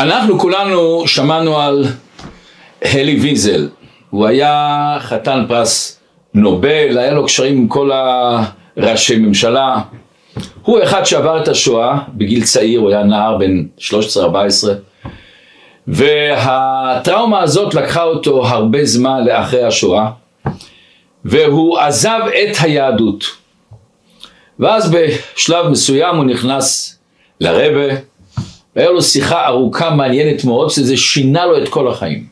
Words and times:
אנחנו 0.00 0.38
כולנו 0.38 1.02
שמענו 1.06 1.60
על 1.60 1.84
הלי 2.82 3.20
ויזל, 3.20 3.68
הוא 4.10 4.26
היה 4.26 4.96
חתן 5.00 5.44
פרס 5.48 6.00
נובל, 6.34 6.98
היה 6.98 7.10
לו 7.10 7.24
קשרים 7.24 7.56
עם 7.56 7.68
כל 7.68 7.90
הראשי 8.76 9.16
ממשלה, 9.16 9.76
הוא 10.62 10.82
אחד 10.82 11.04
שעבר 11.04 11.42
את 11.42 11.48
השואה 11.48 11.98
בגיל 12.08 12.44
צעיר, 12.44 12.80
הוא 12.80 12.90
היה 12.90 13.02
נער 13.02 13.36
בן 13.36 13.64
13-14 13.78 13.88
והטראומה 15.86 17.42
הזאת 17.42 17.74
לקחה 17.74 18.02
אותו 18.02 18.46
הרבה 18.46 18.84
זמן 18.84 19.24
לאחרי 19.24 19.64
השואה 19.64 20.10
והוא 21.24 21.78
עזב 21.78 22.20
את 22.28 22.56
היהדות. 22.60 23.24
ואז 24.58 24.94
בשלב 24.94 25.68
מסוים 25.68 26.16
הוא 26.16 26.24
נכנס 26.24 26.98
לרבה 27.40 28.09
והיה 28.76 28.90
לו 28.90 29.02
שיחה 29.02 29.46
ארוכה 29.46 29.90
מעניינת 29.90 30.44
מאוד 30.44 30.70
שזה 30.70 30.96
שינה 30.96 31.46
לו 31.46 31.62
את 31.62 31.68
כל 31.68 31.88
החיים. 31.88 32.26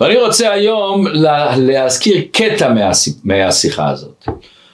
ואני 0.00 0.16
רוצה 0.16 0.52
היום 0.52 1.06
להזכיר 1.56 2.24
קטע 2.32 2.72
מהשיחה 3.24 3.90
הזאת. 3.90 4.24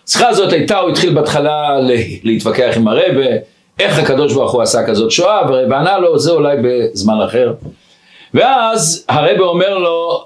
השיחה 0.08 0.28
הזאת 0.28 0.52
הייתה, 0.52 0.78
הוא 0.78 0.90
התחיל 0.90 1.14
בהתחלה 1.14 1.78
להתווכח 2.22 2.72
עם 2.76 2.88
הרבה 2.88 3.24
איך 3.78 3.98
הקדוש 3.98 4.32
ברוך 4.32 4.52
הוא 4.52 4.62
עשה 4.62 4.86
כזאת 4.86 5.10
שואה 5.10 5.40
וענה 5.70 5.98
לו 5.98 6.18
זה 6.18 6.30
אולי 6.30 6.56
בזמן 6.62 7.20
אחר. 7.24 7.54
ואז 8.34 9.04
הרבה 9.08 9.42
אומר 9.44 9.78
לו 9.78 10.24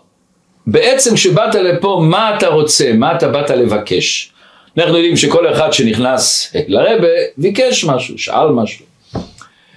בעצם 0.67 1.15
כשבאת 1.15 1.55
לפה 1.55 2.01
מה 2.05 2.37
אתה 2.37 2.49
רוצה, 2.49 2.93
מה 2.95 3.17
אתה 3.17 3.29
באת 3.29 3.51
לבקש? 3.51 4.33
אנחנו 4.79 4.97
יודעים 4.97 5.17
שכל 5.17 5.53
אחד 5.53 5.73
שנכנס 5.73 6.53
לרבה 6.69 7.09
ביקש 7.37 7.85
משהו, 7.85 8.19
שאל 8.19 8.49
משהו 8.49 8.90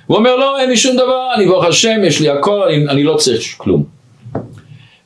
הוא 0.08 0.18
אומר 0.18 0.36
לא 0.36 0.60
אין 0.60 0.70
לי 0.70 0.78
שום 0.78 0.96
דבר, 0.96 1.34
אני 1.36 1.46
ברוך 1.46 1.66
השם, 1.66 2.04
יש 2.04 2.22
לי 2.22 2.30
הכל, 2.30 2.64
אני, 2.64 2.90
אני 2.90 3.04
לא 3.04 3.16
צריך 3.16 3.56
כלום. 3.58 3.84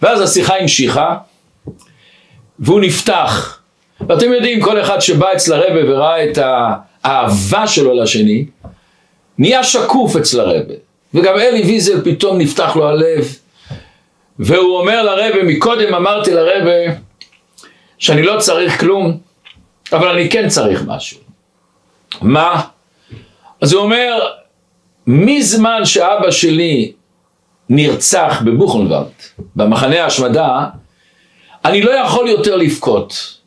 ואז 0.01 0.21
השיחה 0.21 0.57
המשיכה 0.57 1.17
והוא 2.59 2.81
נפתח. 2.81 3.59
ואתם 4.09 4.33
יודעים 4.33 4.61
כל 4.61 4.81
אחד 4.81 4.99
שבא 4.99 5.33
אצל 5.33 5.53
הרבה 5.53 5.91
וראה 5.91 6.23
את 6.23 6.37
האהבה 7.03 7.67
שלו 7.67 8.01
לשני 8.01 8.45
נהיה 9.37 9.63
שקוף 9.63 10.15
אצל 10.15 10.39
הרבה 10.39 10.73
וגם 11.13 11.35
אלי 11.35 11.61
ויזל 11.61 12.01
פתאום 12.03 12.37
נפתח 12.37 12.75
לו 12.75 12.89
הלב. 12.89 13.35
והוא 14.39 14.79
אומר 14.79 15.03
לרבה 15.03 15.43
מקודם 15.43 15.93
אמרתי 15.93 16.33
לרבה 16.33 16.93
שאני 17.97 18.23
לא 18.23 18.39
צריך 18.39 18.79
כלום 18.79 19.17
אבל 19.93 20.07
אני 20.07 20.29
כן 20.29 20.47
צריך 20.47 20.83
משהו. 20.87 21.19
מה? 22.21 22.61
אז 23.61 23.73
הוא 23.73 23.81
אומר 23.81 24.19
מזמן 25.07 25.85
שאבא 25.85 26.31
שלי 26.31 26.91
נרצח 27.69 28.41
בבוכנוולד 28.45 29.11
במחנה 29.55 30.03
ההשמדה 30.03 30.65
אני 31.65 31.81
לא 31.81 31.91
יכול 31.91 32.27
יותר 32.27 32.55
לבכות. 32.55 33.37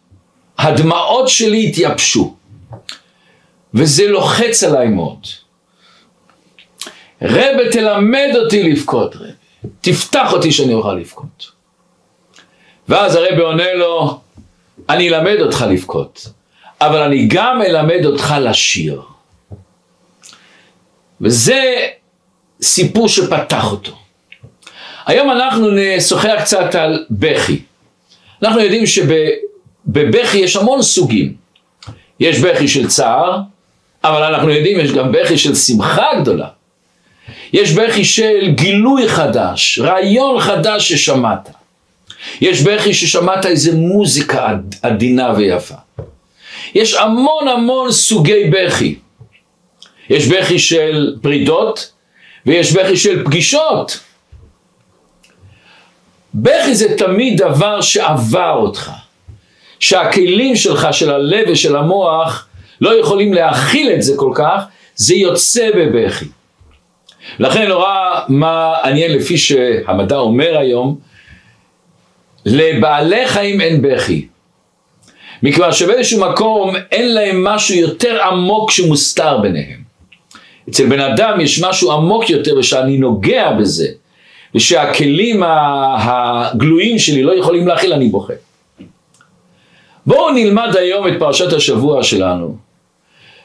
הדמעות 0.59 1.29
שלי 1.29 1.69
התייבשו 1.69 2.35
וזה 3.75 4.09
לוחץ 4.09 4.63
עליי 4.63 4.89
מאוד. 4.89 5.27
רבה 7.23 7.73
תלמד 7.73 8.31
אותי 8.37 8.63
לבכות 8.63 9.17
רבה 9.17 9.27
תפתח 9.81 10.33
אותי 10.33 10.53
שאני 10.53 10.75
אוכל 10.75 10.95
לבכות. 10.95 11.51
ואז 12.89 13.15
הרבה 13.15 13.43
עונה 13.43 13.75
לו 13.75 14.21
אני 14.89 15.09
אלמד 15.09 15.41
אותך 15.41 15.65
לבכות 15.71 16.27
אבל 16.81 17.03
אני 17.03 17.27
גם 17.27 17.63
אלמד 17.63 18.07
אותך 18.07 18.35
לשיר 18.41 19.03
וזה 21.21 21.87
סיפור 22.63 23.09
שפתח 23.09 23.73
אותו 23.73 23.93
היום 25.07 25.31
אנחנו 25.31 25.69
נשוחח 25.71 26.35
קצת 26.41 26.75
על 26.75 27.07
בכי 27.11 27.61
אנחנו 28.43 28.61
יודעים 28.61 28.85
שבבכי 28.87 30.39
יש 30.39 30.57
המון 30.57 30.83
סוגים 30.83 31.35
יש 32.21 32.39
בכי 32.39 32.69
של 32.69 32.89
צער 32.89 33.41
אבל 34.05 34.23
אנחנו 34.23 34.51
יודעים 34.51 34.81
יש 34.81 34.93
גם 34.93 35.13
בכי 35.13 35.39
של 35.39 35.55
שמחה 35.55 36.07
גדולה 36.21 36.49
יש 37.53 37.73
בכי 37.73 38.05
של 38.05 38.49
גילוי 38.55 39.09
חדש, 39.09 39.79
רעיון 39.79 40.41
חדש 40.41 40.93
ששמעת. 40.93 41.51
יש 42.41 42.63
בכי 42.63 42.95
ששמעת 42.95 43.47
איזה 43.47 43.77
מוזיקה 43.77 44.57
עדינה 44.83 45.33
ויפה. 45.37 45.75
יש 46.75 46.95
המון 46.95 47.49
המון 47.49 47.93
סוגי 47.93 48.51
בכי. 48.51 48.95
יש 50.11 50.27
בכי 50.27 50.59
של 50.59 51.17
פרידות 51.23 51.93
ויש 52.47 52.73
בכי 52.73 52.97
של 52.97 53.25
פגישות. 53.25 54.01
בכי 56.35 56.75
זה 56.75 56.99
תמיד 56.99 57.43
דבר 57.43 57.81
שעבר 57.81 58.53
אותך. 58.57 58.91
שהכלים 59.81 60.57
שלך, 60.57 60.89
של 60.93 61.11
הלב 61.11 61.45
ושל 61.49 61.77
המוח, 61.77 62.49
לא 62.81 63.01
יכולים 63.01 63.35
להכיל 63.35 63.93
את 63.93 64.03
זה 64.03 64.13
כל 64.17 64.33
כך, 64.35 64.65
זה 64.95 65.15
יוצא 65.15 65.71
בבכי. 65.77 66.25
לכן 67.39 67.69
נורא 67.69 68.21
מעניין 68.29 69.13
לפי 69.13 69.39
שהמדע 69.39 70.17
אומר 70.17 70.59
היום, 70.59 70.99
לבעלי 72.47 73.29
חיים 73.29 73.61
אין 73.61 73.83
בכי. 73.83 74.29
מכיוון 75.43 75.73
שבאיזשהו 75.73 76.31
מקום 76.31 76.77
אין 76.91 77.15
להם 77.15 77.45
משהו 77.45 77.75
יותר 77.75 78.23
עמוק 78.23 78.71
שמוסתר 78.71 79.39
ביניהם. 79.39 79.80
אצל 80.71 80.87
בן 80.87 81.01
אדם 81.01 81.41
יש 81.41 81.63
משהו 81.63 81.93
עמוק 81.93 82.31
יותר 82.31 82.59
ושאני 82.59 82.99
נוגע 82.99 83.53
בזה 83.53 83.89
ושהכלים 84.55 85.43
הגלויים 85.99 86.99
שלי 86.99 87.23
לא 87.23 87.39
יכולים 87.39 87.67
להכיל 87.69 87.93
אני 87.93 88.09
בוכה. 88.09 88.33
בואו 90.07 90.31
נלמד 90.31 90.77
היום 90.77 91.09
את 91.09 91.13
פרשת 91.19 91.53
השבוע 91.53 92.03
שלנו 92.03 92.57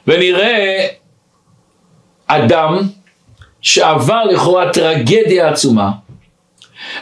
ונראה 0.07 0.87
אדם 2.27 2.79
שעבר 3.61 4.23
לכאורה 4.23 4.73
טרגדיה 4.73 5.49
עצומה, 5.49 5.91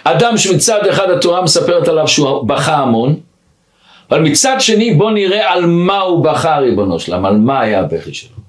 אדם 0.03 0.38
שמצד 0.38 0.88
אחד 0.88 1.09
התורה 1.09 1.41
מספרת 1.41 1.88
עליו 1.88 2.07
שהוא 2.07 2.47
בכה 2.47 2.75
המון, 2.75 3.16
אבל 4.09 4.22
מצד 4.22 4.56
שני 4.59 4.94
בוא 4.94 5.12
נראה 5.12 5.53
על 5.53 5.66
מה 5.66 6.00
הוא 6.00 6.23
בכה 6.23 6.57
ריבונו 6.57 7.00
שלם, 7.00 7.25
על 7.25 7.38
מה 7.38 7.62
היה 7.62 7.79
הבכי 7.79 8.13
שלו. 8.13 8.43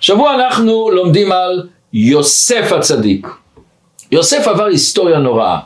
שבוע 0.00 0.34
אנחנו 0.34 0.90
לומדים 0.90 1.32
על 1.32 1.68
יוסף 1.92 2.72
הצדיק. 2.72 3.26
יוסף 4.12 4.48
עבר 4.48 4.64
היסטוריה 4.64 5.18
נוראה. 5.18 5.58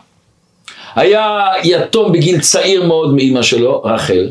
היה 0.95 1.50
יתום 1.62 2.12
בגיל 2.12 2.41
צעיר 2.41 2.87
מאוד 2.87 3.15
מאימא 3.15 3.43
שלו, 3.43 3.83
רחל. 3.83 4.31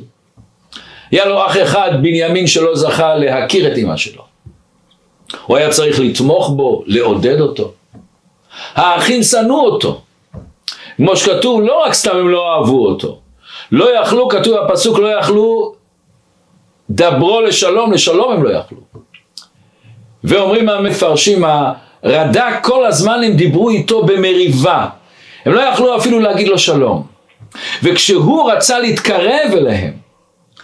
היה 1.12 1.26
לו 1.26 1.46
אח 1.46 1.58
אחד, 1.58 1.92
בנימין, 2.02 2.48
שלא 2.48 2.76
זכה 2.76 3.16
להכיר 3.16 3.72
את 3.72 3.78
אימא 3.78 3.98
שלו. 3.98 4.24
הוא 5.46 5.58
היה 5.58 5.70
צריך 5.70 6.00
לתמוך 6.00 6.50
בו, 6.50 6.84
לעודד 6.86 7.42
אותו. 7.42 7.72
האחים 8.76 9.24
שנאו 9.24 9.66
אותו. 9.66 10.02
כמו 10.98 11.16
שכתוב, 11.16 11.62
לא 11.62 11.84
רק 11.86 11.94
סתם 11.94 12.18
הם 12.18 12.30
לא 12.30 12.54
אהבו 12.54 12.88
אותו. 12.88 13.20
לא 13.72 14.00
יכלו, 14.00 14.30
כתוב 14.30 14.58
בפסוק, 14.60 15.00
לא 15.00 15.08
יכלו 15.20 15.74
דברו 16.90 17.42
לשלום, 17.42 17.94
לשלום 17.94 18.34
הם 18.34 18.44
לא 18.44 18.50
יכלו. 18.50 18.78
ואומרים 20.24 20.70
המפרשים, 20.70 21.44
הרד"ק 22.04 22.54
כל 22.62 22.86
הזמן 22.86 23.22
הם 23.24 23.34
דיברו 23.34 23.70
איתו 23.70 24.04
במריבה. 24.04 24.88
הם 25.46 25.54
לא 25.54 25.62
יכלו 25.62 25.98
אפילו 25.98 26.20
להגיד 26.20 26.48
לו 26.48 26.60
שלום. 26.60 27.04
וכשהוא 27.84 28.52
רצה 28.52 28.80
להתקרב 28.80 29.52
אליהם, 29.54 29.92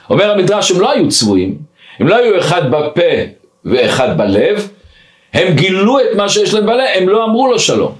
אומר 0.09 0.31
המדרש, 0.31 0.71
הם 0.71 0.79
לא 0.79 0.91
היו 0.91 1.09
צבועים, 1.09 1.57
הם 1.99 2.07
לא 2.07 2.15
היו 2.15 2.39
אחד 2.39 2.71
בפה 2.71 3.01
ואחד 3.65 4.17
בלב, 4.17 4.67
הם 5.33 5.53
גילו 5.55 5.99
את 5.99 6.05
מה 6.15 6.29
שיש 6.29 6.53
להם 6.53 6.65
בלב, 6.65 6.85
הם 6.95 7.09
לא 7.09 7.25
אמרו 7.25 7.51
לו 7.51 7.59
שלום. 7.59 7.95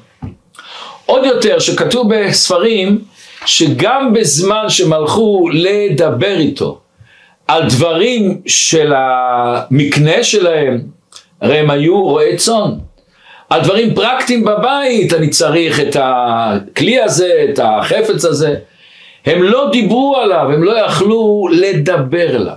עוד 1.06 1.26
יותר, 1.26 1.60
שכתוב 1.60 2.16
בספרים, 2.16 3.02
שגם 3.46 4.14
בזמן 4.14 4.70
שהם 4.70 4.94
הלכו 4.94 5.50
לדבר 5.54 6.38
איתו 6.38 6.80
על 7.48 7.70
דברים 7.70 8.42
של 8.46 8.94
המקנה 8.96 10.24
שלהם, 10.24 10.82
הרי 11.42 11.58
הם 11.58 11.70
היו 11.70 12.04
רועי 12.04 12.38
צאן. 12.38 12.72
על 13.50 13.62
דברים 13.62 13.96
פרקטיים 13.96 14.46
בבית, 14.46 15.14
אני 15.14 15.30
צריך 15.30 15.80
את 15.80 15.96
הכלי 16.00 17.02
הזה, 17.02 17.46
את 17.50 17.60
החפץ 17.64 18.26
הזה. 18.26 18.56
הם 19.26 19.44
לא 19.44 19.70
דיברו 19.72 20.18
עליו, 20.18 20.52
הם 20.54 20.64
לא 20.64 20.80
יכלו 20.80 21.48
לדבר 21.52 22.36
אליו. 22.36 22.56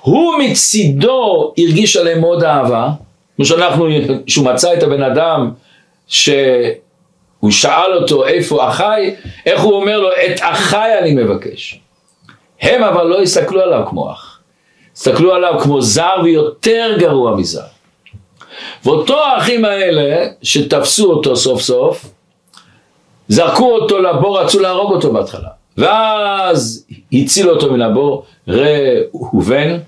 הוא 0.00 0.34
מצידו 0.38 1.52
הרגיש 1.58 1.96
עליהם 1.96 2.20
מאוד 2.20 2.44
אהבה, 2.44 2.88
כמו 3.36 3.44
שאנחנו, 3.44 3.88
שהוא 4.26 4.44
מצא 4.44 4.74
את 4.74 4.82
הבן 4.82 5.02
אדם 5.02 5.50
שהוא 6.06 7.50
שאל 7.50 7.94
אותו 7.94 8.26
איפה 8.26 8.68
אחי, 8.68 9.14
איך 9.46 9.60
הוא 9.60 9.72
אומר 9.74 10.00
לו 10.00 10.08
את 10.08 10.40
אחי 10.40 10.98
אני 11.00 11.14
מבקש. 11.14 11.80
הם 12.60 12.84
אבל 12.84 13.06
לא 13.06 13.22
הסתכלו 13.22 13.60
עליו 13.60 13.82
כמו 13.88 14.12
אח, 14.12 14.40
הסתכלו 14.96 15.34
עליו 15.34 15.60
כמו 15.62 15.82
זר 15.82 16.14
ויותר 16.24 16.96
גרוע 16.98 17.36
מזר. 17.36 17.71
ואותו 18.84 19.24
האחים 19.24 19.64
האלה 19.64 20.26
שתפסו 20.42 21.10
אותו 21.10 21.36
סוף 21.36 21.60
סוף, 21.60 22.06
זרקו 23.28 23.72
אותו 23.72 23.98
לבור, 23.98 24.40
רצו 24.40 24.60
להרוג 24.60 24.92
אותו 24.92 25.12
בהתחלה. 25.12 25.48
ואז 25.78 26.86
הצילו 27.12 27.50
אותו 27.50 27.72
מן 27.72 27.82
הבור, 27.82 28.24
ראובן, 28.48 29.78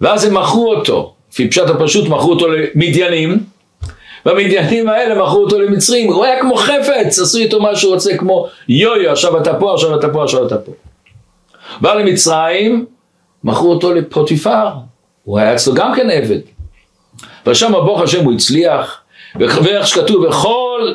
ואז 0.00 0.24
הם 0.24 0.34
מכרו 0.34 0.74
אותו, 0.74 1.14
לפי 1.32 1.48
פשט 1.48 1.68
הפשוט 1.68 2.08
מכרו 2.08 2.30
אותו 2.30 2.46
למדיינים, 2.48 3.38
והמדיינים 4.26 4.88
האלה 4.88 5.22
מכרו 5.22 5.44
אותו 5.44 5.60
למצרים, 5.60 6.12
הוא 6.12 6.24
היה 6.24 6.40
כמו 6.40 6.56
חפץ, 6.56 7.18
עשו 7.18 7.38
איתו 7.38 7.60
מה 7.60 7.76
שהוא 7.76 7.94
רוצה, 7.94 8.16
כמו 8.16 8.46
יו-יו, 8.68 9.10
עכשיו 9.10 9.38
אתה 9.38 9.54
פה, 9.54 9.74
עכשיו 9.74 9.98
אתה 9.98 10.08
פה, 10.08 10.24
עכשיו 10.24 10.46
אתה 10.46 10.58
פה. 10.58 10.72
בא 11.80 11.94
למצרים, 11.94 12.86
מכרו 13.44 13.72
אותו 13.72 13.94
לפוטיפר, 13.94 14.68
הוא 15.24 15.38
היה 15.38 15.54
אצלו 15.54 15.74
גם 15.74 15.94
כן 15.94 16.10
עבד. 16.10 16.38
ושם 17.46 17.72
ברוך 17.72 18.00
השם 18.00 18.24
הוא 18.24 18.32
הצליח, 18.32 19.00
ואיך 19.36 19.86
שכתוב, 19.86 20.24
וכל 20.24 20.94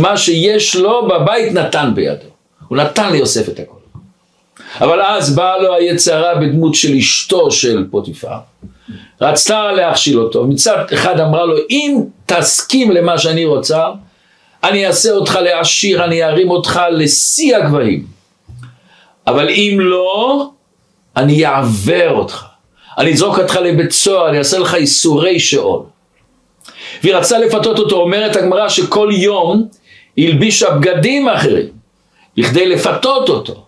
מה 0.00 0.16
שיש 0.16 0.76
לו 0.76 1.08
בבית 1.08 1.52
נתן 1.52 1.90
בידו. 1.94 2.26
הוא 2.68 2.78
נתן 2.78 3.12
ליוסף 3.12 3.48
את 3.48 3.60
הכל. 3.60 3.78
אבל 4.80 5.02
אז 5.02 5.36
באה 5.36 5.58
לו 5.58 5.74
היצרה 5.74 6.34
בדמות 6.34 6.74
של 6.74 6.94
אשתו 6.94 7.50
של 7.50 7.86
פוטיפר. 7.90 8.38
רצתה 9.20 9.72
להכשיל 9.72 10.20
אותו, 10.20 10.44
מצד 10.44 10.84
אחד 10.92 11.20
אמרה 11.20 11.44
לו, 11.44 11.56
אם 11.70 12.00
תסכים 12.26 12.90
למה 12.90 13.18
שאני 13.18 13.44
רוצה, 13.44 13.88
אני 14.64 14.86
אעשה 14.86 15.10
אותך 15.10 15.38
לעשיר, 15.42 16.04
אני 16.04 16.24
ארים 16.24 16.50
אותך 16.50 16.80
לשיא 16.92 17.56
הגבהים. 17.56 18.06
אבל 19.26 19.48
אם 19.48 19.76
לא, 19.80 20.48
אני 21.16 21.46
אעבר 21.46 22.10
אותך. 22.10 22.47
אני 22.98 23.12
אזרוק 23.12 23.38
אותך 23.38 23.56
לבית 23.56 23.92
סוהר, 23.92 24.28
אני 24.28 24.38
אעשה 24.38 24.58
לך 24.58 24.74
איסורי 24.74 25.40
שאול. 25.40 25.80
והיא 27.02 27.14
רצתה 27.14 27.38
לפתות 27.38 27.78
אותו, 27.78 27.96
אומרת 27.96 28.36
הגמרא 28.36 28.68
שכל 28.68 29.08
יום 29.12 29.68
הלבישה 30.18 30.70
בגדים 30.70 31.28
אחרים, 31.28 31.68
בכדי 32.36 32.66
לפתות 32.66 33.28
אותו. 33.28 33.64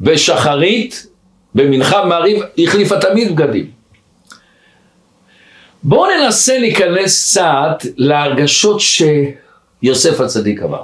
בשחרית, 0.00 1.06
במנחה 1.54 2.04
מעריב, 2.04 2.42
החליפה 2.58 3.00
תמיד 3.00 3.36
בגדים. 3.36 3.70
בואו 5.82 6.10
ננסה 6.16 6.58
להיכנס 6.58 7.30
קצת 7.30 7.88
להרגשות 7.96 8.80
שיוסף 8.80 10.20
הצדיק 10.20 10.62
עבר. 10.62 10.82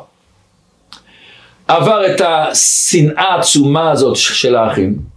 עבר 1.68 2.06
את 2.06 2.20
השנאה 2.20 3.34
העצומה 3.34 3.90
הזאת 3.90 4.16
של 4.16 4.56
האחים. 4.56 5.11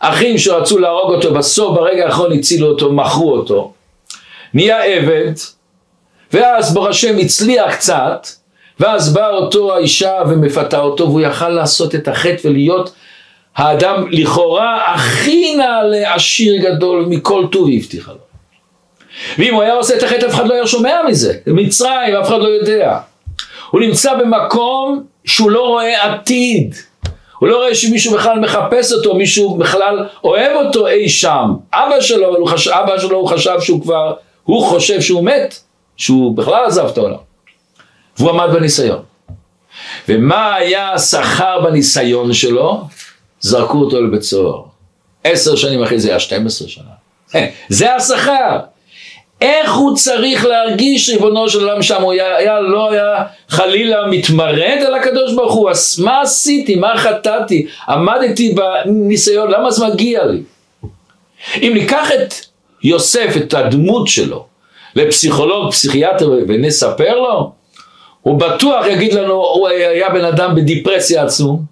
אחים 0.00 0.38
שרצו 0.38 0.78
להרוג 0.78 1.14
אותו, 1.14 1.34
בסוף 1.34 1.76
ברגע 1.76 2.04
האחרון 2.06 2.32
הצילו 2.32 2.66
אותו, 2.66 2.92
מכרו 2.92 3.32
אותו. 3.32 3.72
נהיה 4.54 4.84
עבד, 4.84 5.32
ואז 6.32 6.74
ברוך 6.74 6.86
השם 6.86 7.18
הצליח 7.18 7.74
קצת, 7.74 8.26
ואז 8.80 9.12
באה 9.12 9.30
אותו 9.30 9.74
האישה 9.74 10.12
ומפתה 10.28 10.80
אותו, 10.80 11.04
והוא 11.04 11.20
יכל 11.20 11.48
לעשות 11.48 11.94
את 11.94 12.08
החטא 12.08 12.48
ולהיות 12.48 12.92
האדם 13.56 14.06
לכאורה 14.10 14.94
הכי 14.94 15.56
נעלה 15.56 16.14
עשיר 16.14 16.56
גדול 16.56 17.04
מכל 17.08 17.46
טוב 17.52 17.68
היא 17.68 17.80
הבטיחה 17.80 18.12
לו. 18.12 18.18
ואם 19.38 19.54
הוא 19.54 19.62
היה 19.62 19.74
עושה 19.74 19.96
את 19.96 20.02
החטא 20.02 20.26
אף 20.26 20.34
אחד 20.34 20.46
לא 20.46 20.54
היה 20.54 20.66
שומע 20.66 20.96
מזה, 21.08 21.34
במצרים 21.46 22.14
אף 22.14 22.28
אחד 22.28 22.38
לא 22.38 22.48
יודע. 22.48 22.98
הוא 23.70 23.80
נמצא 23.80 24.14
במקום 24.14 25.04
שהוא 25.24 25.50
לא 25.50 25.66
רואה 25.66 26.12
עתיד. 26.12 26.74
הוא 27.40 27.48
לא 27.48 27.56
רואה 27.56 27.74
שמישהו 27.74 28.14
בכלל 28.14 28.40
מחפש 28.40 28.92
אותו, 28.92 29.14
מישהו 29.14 29.56
בכלל 29.56 30.06
אוהב 30.24 30.66
אותו 30.66 30.88
אי 30.88 31.08
שם. 31.08 31.54
אבא 31.72 32.00
שלו, 32.00 32.36
הוא 32.36 32.48
חש... 32.48 32.68
אבא 32.68 32.98
שלו 32.98 33.16
הוא 33.16 33.28
חשב 33.28 33.60
שהוא 33.60 33.82
כבר, 33.82 34.14
הוא 34.44 34.64
חושב 34.64 35.00
שהוא 35.00 35.24
מת, 35.24 35.58
שהוא 35.96 36.36
בכלל 36.36 36.64
עזב 36.66 36.86
את 36.86 36.98
העולם. 36.98 37.16
והוא 38.18 38.30
עמד 38.30 38.48
בניסיון. 38.52 39.02
ומה 40.08 40.54
היה 40.54 40.92
השכר 40.92 41.60
בניסיון 41.60 42.32
שלו? 42.32 42.80
זרקו 43.40 43.78
אותו 43.78 44.02
לבית 44.02 44.22
סוהר. 44.22 44.62
עשר 45.24 45.56
שנים 45.56 45.82
אחרי 45.82 46.00
זה 46.00 46.08
היה 46.08 46.20
12 46.20 46.68
שנה. 46.68 46.90
זה 47.68 47.94
השכר. 47.94 48.58
איך 49.40 49.74
הוא 49.74 49.96
צריך 49.96 50.44
להרגיש 50.44 51.10
ריבונו 51.10 51.48
של 51.48 51.60
עולם 51.60 51.82
שם, 51.82 52.02
הוא 52.02 52.12
היה, 52.12 52.36
היה, 52.36 52.60
לא 52.60 52.92
היה 52.92 53.24
חלילה 53.48 54.06
מתמרד 54.06 54.78
על 54.86 54.94
הקדוש 54.94 55.34
ברוך 55.34 55.54
הוא, 55.54 55.70
אז 55.70 56.00
מה 56.00 56.20
עשיתי, 56.20 56.76
מה 56.76 56.92
חטאתי, 56.96 57.66
עמדתי 57.88 58.54
בניסיון, 58.54 59.50
למה 59.50 59.70
זה 59.70 59.86
מגיע 59.86 60.24
לי? 60.24 60.42
אם 61.56 61.70
ניקח 61.74 62.10
את 62.12 62.34
יוסף, 62.82 63.36
את 63.36 63.54
הדמות 63.54 64.08
שלו, 64.08 64.46
לפסיכולוג, 64.96 65.70
פסיכיאטר 65.70 66.30
ונספר 66.48 67.18
לו, 67.18 67.52
הוא 68.22 68.40
בטוח 68.40 68.86
יגיד 68.86 69.14
לנו, 69.14 69.32
הוא 69.32 69.68
היה 69.68 70.10
בן 70.10 70.24
אדם 70.24 70.54
בדיפרסיה 70.54 71.24
עצום, 71.24 71.62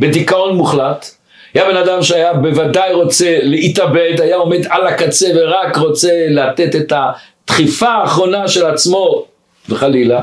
בדיכאון 0.00 0.56
מוחלט, 0.56 1.10
היה 1.54 1.64
בן 1.64 1.76
אדם 1.76 2.02
שהיה 2.02 2.34
בוודאי 2.34 2.92
רוצה 2.92 3.38
להתאבד, 3.42 4.20
היה 4.20 4.36
עומד 4.36 4.66
על 4.70 4.86
הקצה 4.86 5.26
ורק 5.36 5.76
רוצה 5.76 6.26
לתת 6.28 6.76
את 6.76 6.92
הדחיפה 6.92 7.88
האחרונה 7.88 8.48
של 8.48 8.66
עצמו, 8.66 9.24
וחלילה. 9.68 10.22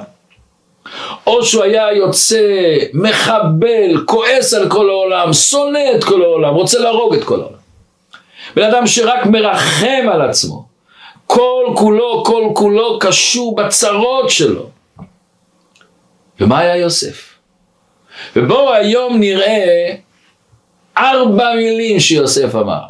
או 1.28 1.44
שהוא 1.44 1.64
היה 1.64 1.94
יוצא 1.94 2.78
מחבל, 2.94 4.06
כועס 4.06 4.54
על 4.54 4.70
כל 4.70 4.90
העולם, 4.90 5.34
שונא 5.34 5.80
את 5.96 6.04
כל 6.04 6.22
העולם, 6.22 6.54
רוצה 6.54 6.80
להרוג 6.80 7.14
את 7.14 7.24
כל 7.24 7.40
העולם. 7.42 7.60
בן 8.56 8.64
אדם 8.64 8.88
שרק 8.88 9.26
מרחם 9.26 10.08
על 10.12 10.22
עצמו, 10.22 10.66
כל 11.28 11.66
כולו, 11.76 12.24
כל 12.26 12.44
כולו 12.54 13.00
קשור 13.00 13.56
בצרות 13.56 14.30
שלו. 14.30 14.70
ומה 16.40 16.60
היה 16.60 16.76
יוסף? 16.76 17.30
ובואו 18.36 18.74
היום 18.74 19.20
נראה 19.20 19.96
ארבע 21.00 21.56
מילים 21.56 22.00
שיוסף 22.00 22.56
אמר, 22.56 22.82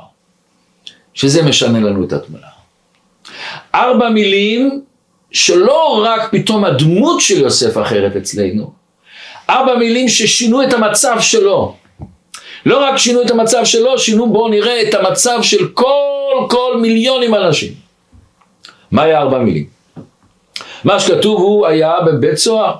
שזה 1.13 1.43
משנה 1.43 1.79
לנו 1.79 2.03
את 2.03 2.13
התמונה. 2.13 2.47
ארבע 3.75 4.09
מילים 4.09 4.81
שלא 5.31 6.03
רק 6.05 6.31
פתאום 6.31 6.65
הדמות 6.65 7.21
של 7.21 7.41
יוסף 7.41 7.77
אחרת 7.81 8.15
אצלנו, 8.15 8.71
ארבע 9.49 9.75
מילים 9.75 10.09
ששינו 10.09 10.63
את 10.63 10.73
המצב 10.73 11.17
שלו. 11.19 11.75
לא 12.65 12.83
רק 12.83 12.97
שינו 12.97 13.21
את 13.21 13.31
המצב 13.31 13.65
שלו, 13.65 13.99
שינו 13.99 14.33
בואו 14.33 14.47
נראה 14.47 14.81
את 14.81 14.93
המצב 14.93 15.39
של 15.41 15.67
כל 15.67 16.19
כל 16.49 16.77
מיליונים 16.81 17.35
אנשים. 17.35 17.73
מה 18.91 19.03
היה 19.03 19.19
ארבע 19.19 19.39
מילים? 19.39 19.65
מה 20.83 20.99
שכתוב 20.99 21.41
הוא 21.41 21.67
היה 21.67 21.93
בבית 22.05 22.37
סוהר. 22.37 22.75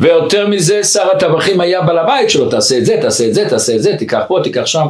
ויותר 0.00 0.46
מזה 0.46 0.84
שר 0.84 1.10
הטבחים 1.10 1.60
היה 1.60 1.82
בעל 1.82 1.98
הבית 1.98 2.30
שלו, 2.30 2.50
תעשה 2.50 2.78
את 2.78 2.84
זה, 2.84 2.98
תעשה 3.02 3.28
את 3.28 3.34
זה, 3.34 3.48
תעשה 3.48 3.76
את 3.76 3.82
זה, 3.82 3.96
תיקח 3.96 4.22
פה, 4.28 4.40
תיקח 4.42 4.66
שם. 4.66 4.86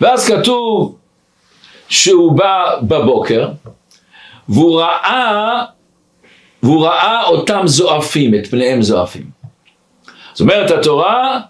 ואז 0.00 0.26
כתוב 0.26 0.96
שהוא 1.88 2.32
בא 2.32 2.76
בבוקר 2.82 3.48
והוא 4.48 4.80
ראה, 4.80 5.64
והוא 6.62 6.86
ראה 6.86 7.24
אותם 7.24 7.62
זועפים, 7.64 8.34
את 8.34 8.46
פניהם 8.46 8.82
זועפים. 8.82 9.24
זאת 10.32 10.40
אומרת 10.40 10.70
התורה 10.70 11.40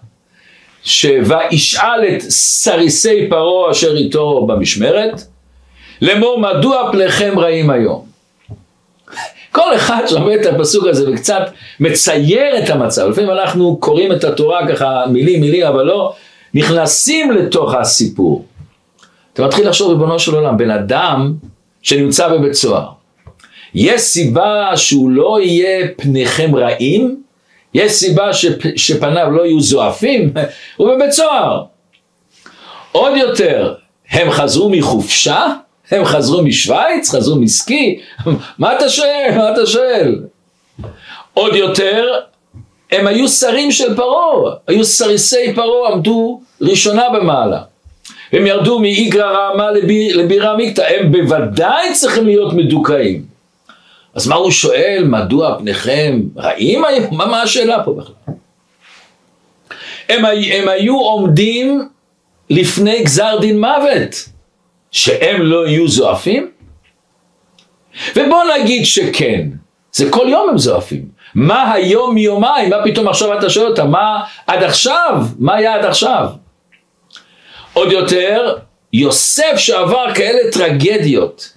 שוישאל 0.83 2.07
את 2.07 2.21
סריסי 2.21 3.27
פרעה 3.29 3.71
אשר 3.71 3.95
איתו 3.97 4.45
במשמרת 4.47 5.21
לאמור 6.01 6.39
מדוע 6.39 6.91
פניכם 6.91 7.39
רעים 7.39 7.69
היום 7.69 8.12
כל 9.53 9.75
אחד 9.75 10.03
שאומר 10.07 10.35
את 10.35 10.45
הפסוק 10.45 10.87
הזה 10.87 11.11
וקצת 11.11 11.41
מצייר 11.79 12.63
את 12.63 12.69
המצב, 12.69 13.07
לפעמים 13.09 13.31
אנחנו 13.31 13.77
קוראים 13.77 14.11
את 14.11 14.23
התורה 14.23 14.67
ככה 14.67 15.03
מילים 15.09 15.41
מילים, 15.41 15.65
אבל 15.65 15.83
לא 15.83 16.13
נכנסים 16.53 17.31
לתוך 17.31 17.73
הסיפור. 17.73 18.45
אתה 19.33 19.45
מתחיל 19.45 19.67
לחשוב 19.67 19.89
ריבונו 19.89 20.19
של 20.19 20.35
עולם, 20.35 20.57
בן 20.57 20.69
אדם 20.69 21.33
שנמצא 21.81 22.27
בבית 22.27 22.53
סוהר, 22.53 22.85
יש 23.75 24.01
סיבה 24.01 24.71
שהוא 24.75 25.09
לא 25.09 25.41
יהיה 25.41 25.87
פניכם 25.97 26.55
רעים? 26.55 27.23
יש 27.73 27.91
סיבה 27.91 28.33
שפ, 28.33 28.57
שפניו 28.75 29.31
לא 29.31 29.45
יהיו 29.45 29.61
זועפים? 29.61 30.33
הוא 30.77 30.95
בבית 30.95 31.11
סוהר. 31.11 31.63
עוד 32.91 33.17
יותר, 33.17 33.73
הם 34.09 34.31
חזרו 34.31 34.69
מחופשה? 34.69 35.47
הם 35.91 36.05
חזרו 36.05 36.43
משוויץ? 36.43 37.09
חזרו 37.09 37.35
מסקי? 37.35 37.99
מה 38.59 38.75
אתה 38.75 38.89
שואל? 38.89 39.31
מה 39.37 39.51
אתה 39.51 39.65
שואל? 39.65 40.19
עוד 41.33 41.55
יותר, 41.55 42.19
הם 42.91 43.07
היו 43.07 43.27
שרים 43.29 43.71
של 43.71 43.95
פרעה, 43.95 44.55
היו 44.67 44.85
סריסי 44.85 45.53
פרעה, 45.55 45.93
עמדו 45.93 46.41
ראשונה 46.61 47.09
במעלה. 47.09 47.61
הם 48.31 48.47
ירדו 48.47 48.79
מאיגרא 48.79 49.31
רעמה 49.31 49.71
לבירה 50.13 50.51
עמיקתא, 50.51 50.81
הם 50.81 51.11
בוודאי 51.11 51.93
צריכים 51.93 52.25
להיות 52.25 52.53
מדוכאים. 52.53 53.25
אז 54.15 54.27
מה 54.27 54.35
הוא 54.35 54.51
שואל, 54.51 55.03
מדוע 55.07 55.59
פניכם 55.59 56.21
רעים 56.37 56.85
היו? 56.85 57.03
מה, 57.11 57.25
מה 57.25 57.41
השאלה 57.41 57.83
פה 57.83 57.93
בכלל? 57.93 58.33
הם, 60.09 60.25
הם 60.25 60.67
היו 60.67 60.99
עומדים 60.99 61.89
לפני 62.49 63.03
גזר 63.03 63.37
דין 63.41 63.59
מוות. 63.59 64.32
שהם 64.93 65.41
לא 65.41 65.67
יהיו 65.67 65.87
זועפים? 65.87 66.51
ובוא 68.15 68.43
נגיד 68.57 68.85
שכן, 68.85 69.47
זה 69.91 70.09
כל 70.09 70.27
יום 70.29 70.49
הם 70.49 70.57
זועפים. 70.57 71.05
מה 71.35 71.73
היום 71.73 72.15
מיומיים? 72.15 72.69
מה 72.69 72.77
פתאום 72.83 73.07
עכשיו 73.07 73.37
אתה 73.37 73.49
שואל 73.49 73.67
אותם? 73.67 73.91
מה 73.91 74.23
עד 74.47 74.63
עכשיו? 74.63 75.21
מה 75.39 75.55
היה 75.55 75.75
עד 75.75 75.85
עכשיו? 75.85 76.27
עוד 77.73 77.91
יותר, 77.91 78.55
יוסף 78.93 79.57
שעבר 79.57 80.13
כאלה 80.15 80.51
טרגדיות, 80.51 81.53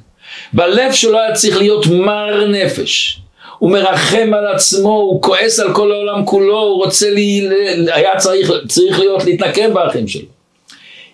בלב 0.53 0.93
שלו 0.93 1.19
היה 1.19 1.33
צריך 1.33 1.57
להיות 1.57 1.87
מר 1.87 2.47
נפש. 2.47 3.21
הוא 3.59 3.71
מרחם 3.71 4.31
על 4.35 4.47
עצמו, 4.47 4.93
הוא 4.93 5.23
כועס 5.23 5.61
על 5.61 5.75
כל 5.75 5.93
העולם 5.93 6.27
כולו, 6.27 6.59
הוא 6.59 6.85
רוצה, 6.85 7.11
לי, 7.11 7.49
היה 7.93 8.17
צריך, 8.17 8.53
צריך 8.69 8.99
להיות 8.99 9.25
להתנקם 9.25 9.75
באחים 9.75 10.09
שלו. 10.09 10.29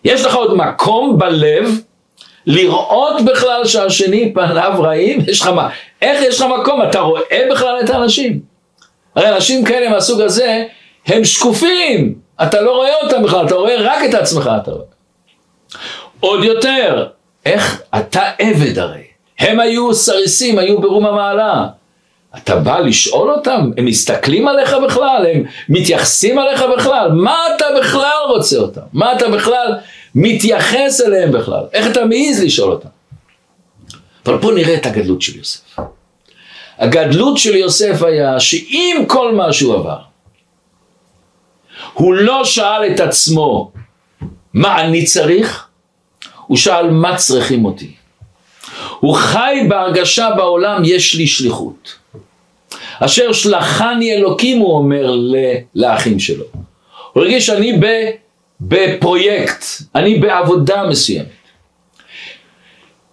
יש 0.04 0.24
לך 0.24 0.34
עוד 0.34 0.54
מקום 0.56 1.18
בלב 1.18 1.80
לראות 2.46 3.22
בכלל 3.24 3.64
שהשני 3.64 4.34
פניו 4.34 4.72
רעים? 4.78 5.20
יש 5.26 5.40
לך 5.40 5.46
מה? 5.46 5.68
איך 6.02 6.22
יש 6.22 6.40
לך 6.40 6.46
מקום? 6.60 6.82
אתה 6.82 7.00
רואה 7.00 7.48
בכלל 7.50 7.80
את 7.84 7.90
האנשים? 7.90 8.40
הרי 9.16 9.28
אנשים 9.28 9.64
כאלה 9.64 9.90
מהסוג 9.90 10.20
הזה 10.20 10.64
הם 11.06 11.24
שקופים, 11.24 12.14
אתה 12.42 12.60
לא 12.60 12.70
רואה 12.76 12.94
אותם 13.02 13.22
בכלל, 13.22 13.46
אתה 13.46 13.54
רואה 13.54 13.76
רק 13.78 13.98
את 14.08 14.14
עצמך, 14.14 14.50
אתה 14.62 14.70
רואה. 14.70 14.84
עוד 16.20 16.44
יותר, 16.44 17.06
איך 17.46 17.82
אתה 17.98 18.30
עבד 18.38 18.78
הרי, 18.78 19.02
הם 19.38 19.60
היו 19.60 19.94
סריסים, 19.94 20.58
היו 20.58 20.80
ברום 20.80 21.06
המעלה. 21.06 21.66
אתה 22.36 22.56
בא 22.56 22.78
לשאול 22.78 23.30
אותם, 23.30 23.70
הם 23.76 23.84
מסתכלים 23.84 24.48
עליך 24.48 24.76
בכלל, 24.84 25.26
הם 25.34 25.44
מתייחסים 25.68 26.38
עליך 26.38 26.64
בכלל, 26.76 27.08
מה 27.12 27.38
אתה 27.56 27.64
בכלל 27.78 28.18
רוצה 28.28 28.58
אותם? 28.58 28.80
מה 28.92 29.12
אתה 29.12 29.28
בכלל 29.28 29.74
מתייחס 30.14 31.00
אליהם 31.06 31.32
בכלל? 31.32 31.64
איך 31.72 31.86
אתה 31.86 32.04
מעז 32.04 32.42
לשאול 32.42 32.72
אותם? 32.72 32.88
אבל 34.26 34.36
בוא 34.36 34.52
נראה 34.52 34.74
את 34.74 34.86
הגדלות 34.86 35.22
של 35.22 35.36
יוסף. 35.36 35.76
הגדלות 36.78 37.38
של 37.38 37.56
יוסף 37.56 38.02
היה 38.02 38.40
שעם 38.40 39.06
כל 39.06 39.34
מה 39.34 39.52
שהוא 39.52 39.74
עבר, 39.74 39.98
הוא 41.92 42.14
לא 42.14 42.44
שאל 42.44 42.92
את 42.94 43.00
עצמו 43.00 43.72
מה 44.54 44.80
אני 44.84 45.04
צריך, 45.04 45.68
הוא 46.46 46.56
שאל 46.56 46.90
מה 46.90 47.16
צריכים 47.16 47.64
אותי. 47.64 47.92
הוא 49.00 49.14
חי 49.14 49.66
בהרגשה 49.68 50.30
בעולם 50.36 50.82
יש 50.84 51.14
לי 51.14 51.26
שליחות. 51.26 51.94
אשר 53.00 53.32
שלחני 53.32 54.12
אלוקים 54.12 54.58
הוא 54.58 54.76
אומר 54.76 55.14
לאחים 55.74 56.20
שלו. 56.20 56.44
הוא 57.12 57.22
הרגיש 57.22 57.46
שאני 57.46 57.78
בפרויקט, 58.68 59.64
אני 59.94 60.18
בעבודה 60.18 60.82
מסוימת. 60.90 61.26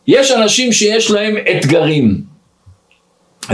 יש 0.08 0.32
אנשים 0.32 0.74
שיש 0.74 1.12
להם 1.12 1.36
אתגרים. 1.52 2.22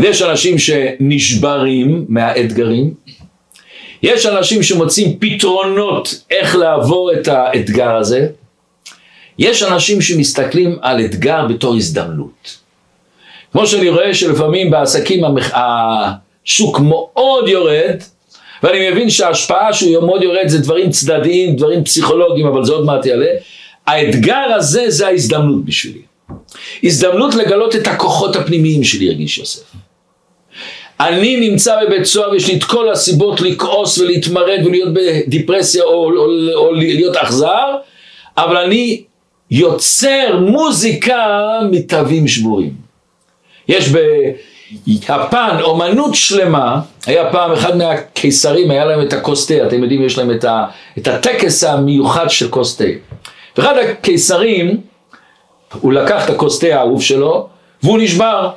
יש 0.02 0.22
אנשים 0.22 0.58
שנשברים 0.60 2.06
מהאתגרים. 2.10 2.94
יש 4.04 4.26
אנשים 4.26 4.64
שמוצאים 4.64 5.20
פתרונות 5.20 6.24
איך 6.32 6.56
לעבור 6.56 7.14
את 7.14 7.28
האתגר 7.28 7.96
הזה. 7.96 8.28
יש 9.40 9.64
אנשים 9.64 10.02
שמסתכלים 10.02 10.78
על 10.82 11.06
אתגר 11.06 11.48
בתור 11.48 11.76
הזדמנות. 11.76 12.58
כמו 13.52 13.68
שאני 13.68 13.90
רואה 13.90 14.14
שלפעמים 14.14 14.72
בעסקים 14.72 15.24
השוק 15.54 16.80
מאוד 16.80 17.48
יורד, 17.48 18.02
ואני 18.64 18.90
מבין 18.92 19.10
שההשפעה 19.10 19.74
שהוא 19.74 20.06
מאוד 20.06 20.24
יורד 20.24 20.48
זה 20.48 20.60
דברים 20.60 20.90
צדדיים, 20.90 21.56
דברים 21.56 21.84
פסיכולוגיים, 21.84 22.48
אבל 22.48 22.66
זה 22.66 22.74
עוד 22.74 22.86
מעט 22.86 23.06
יעלה. 23.06 23.28
האתגר 23.88 24.54
הזה 24.56 24.90
זה 24.90 25.08
ההזדמנות 25.08 25.66
בשבילי. 25.66 26.02
הזדמנות 26.84 27.36
לגלות 27.36 27.76
את 27.76 27.88
הכוחות 27.88 28.36
הפנימיים 28.36 28.84
שלי, 28.84 29.10
הרגיש 29.10 29.38
יוסף. 29.38 29.64
אני 31.00 31.50
נמצא 31.50 31.76
בבית 31.86 32.06
סוהר 32.06 32.32
ויש 32.32 32.48
לי 32.48 32.58
את 32.58 32.64
כל 32.64 32.92
הסיבות 32.92 33.42
לכעוס 33.42 33.98
ולהתמרד 33.98 34.60
ולהיות 34.66 34.90
בדיפרסיה 34.94 35.84
או, 35.84 35.90
או, 35.90 36.10
או, 36.10 36.28
או 36.56 36.74
להיות 36.74 37.16
אכזר, 37.16 37.76
אבל 38.38 38.58
אני 38.58 39.04
יוצר 39.52 40.40
מוזיקה 40.42 41.42
מתווים 41.72 42.28
שבורים. 42.28 42.74
יש 43.68 43.90
ביפן 44.88 45.58
אומנות 45.62 46.16
שלמה, 46.16 46.80
היה 47.06 47.32
פעם 47.32 47.52
אחד 47.52 47.78
מהקיסרים, 47.78 48.72
היה 48.72 48.86
להם 48.86 49.02
את 49.02 49.14
הכוס 49.14 49.48
תה, 49.48 49.68
אתם 49.68 49.84
יודעים, 49.84 50.04
יש 50.04 50.18
להם 50.18 50.32
את, 50.32 50.44
ה, 50.44 50.66
את 50.98 51.08
הטקס 51.08 51.64
המיוחד 51.64 52.30
של 52.30 52.50
כוס 52.50 52.78
תה. 52.78 52.84
ואחד 53.58 53.78
הקיסרים, 53.78 54.82
הוא 55.82 55.94
לקח 55.94 56.26
את 56.26 56.30
הכוס 56.30 56.60
תה 56.60 56.68
האהוב 56.68 57.02
שלו, 57.02 57.50
והוא 57.84 58.00
נשבר. 58.00 58.50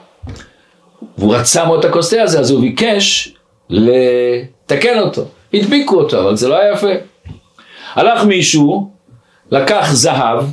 והוא 1.18 1.34
רצה 1.34 1.64
מאוד 1.64 1.84
את 1.84 1.90
הכוס 1.90 2.10
תה 2.10 2.22
הזה, 2.22 2.40
אז 2.40 2.50
הוא 2.50 2.60
ביקש 2.60 3.34
לתקן 3.70 4.98
אותו. 4.98 5.24
הדביקו 5.54 5.96
אותו, 5.96 6.20
אבל 6.20 6.36
זה 6.36 6.48
לא 6.48 6.60
היה 6.60 6.72
יפה. 6.72 6.92
הלך 7.94 8.24
מישהו, 8.24 8.90
לקח 9.50 9.88
זהב, 9.92 10.44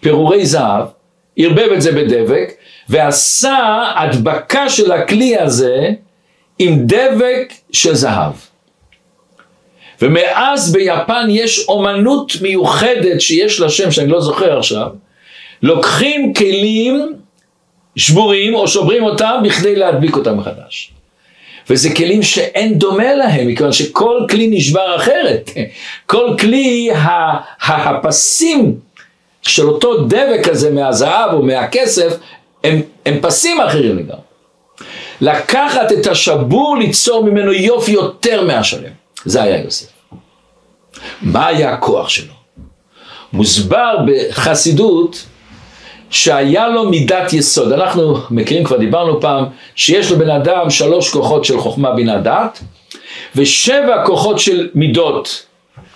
פירורי 0.00 0.46
זהב, 0.46 0.84
ערבב 1.36 1.68
את 1.74 1.82
זה 1.82 1.92
בדבק, 1.92 2.52
ועשה 2.88 3.84
הדבקה 3.96 4.68
של 4.68 4.92
הכלי 4.92 5.38
הזה 5.38 5.90
עם 6.58 6.78
דבק 6.86 7.52
של 7.72 7.94
זהב. 7.94 8.32
ומאז 10.02 10.72
ביפן 10.72 11.26
יש 11.30 11.68
אומנות 11.68 12.32
מיוחדת 12.40 13.20
שיש 13.20 13.60
לה 13.60 13.68
שם 13.68 13.90
שאני 13.90 14.08
לא 14.08 14.20
זוכר 14.20 14.58
עכשיו, 14.58 14.88
לוקחים 15.62 16.34
כלים 16.34 17.12
שבורים 17.96 18.54
או 18.54 18.68
שוברים 18.68 19.04
אותם 19.04 19.40
בכדי 19.44 19.76
להדביק 19.76 20.16
אותם 20.16 20.36
מחדש. 20.36 20.92
וזה 21.70 21.94
כלים 21.94 22.22
שאין 22.22 22.78
דומה 22.78 23.14
להם, 23.14 23.48
מכיוון 23.48 23.72
שכל 23.72 24.20
כלי 24.30 24.46
נשבר 24.50 24.96
אחרת. 24.96 25.50
כל 26.06 26.36
כלי, 26.38 26.90
הפסים 27.60 28.78
של 29.42 29.68
אותו 29.68 30.02
דבק 30.02 30.48
הזה 30.48 30.70
מהזהב 30.70 31.32
או 31.32 31.42
מהכסף, 31.42 32.16
הם, 32.64 32.82
הם 33.06 33.18
פסים 33.20 33.60
אחרים 33.60 33.98
לגמרי. 33.98 34.25
לקחת 35.20 35.92
את 35.92 36.06
השבור, 36.06 36.76
ליצור 36.76 37.24
ממנו 37.24 37.52
יופי 37.52 37.92
יותר 37.92 38.44
מהשלם. 38.44 38.92
זה 39.24 39.42
היה 39.42 39.62
יוסף. 39.64 39.86
מה 41.22 41.46
היה 41.46 41.72
הכוח 41.72 42.08
שלו? 42.08 42.32
מוסבר 43.32 43.96
בחסידות 44.06 45.26
שהיה 46.10 46.68
לו 46.68 46.88
מידת 46.88 47.32
יסוד. 47.32 47.72
אנחנו 47.72 48.18
מכירים, 48.30 48.64
כבר 48.64 48.76
דיברנו 48.76 49.20
פעם, 49.20 49.44
שיש 49.74 50.12
לבן 50.12 50.30
אדם 50.30 50.70
שלוש 50.70 51.10
כוחות 51.10 51.44
של 51.44 51.60
חוכמה 51.60 51.90
בינה 51.90 52.18
דעת, 52.18 52.62
ושבע 53.36 54.04
כוחות 54.04 54.38
של 54.38 54.68
מידות. 54.74 55.46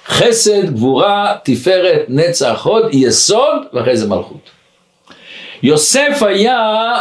חסד, 0.07 0.75
גבורה, 0.75 1.37
תפארת, 1.45 2.05
נצח, 2.09 2.61
הוד, 2.65 2.85
יסוד, 2.93 3.57
ואחרי 3.73 3.97
זה 3.97 4.09
מלכות. 4.09 4.51
יוסף 5.63 6.23
היה 6.23 6.93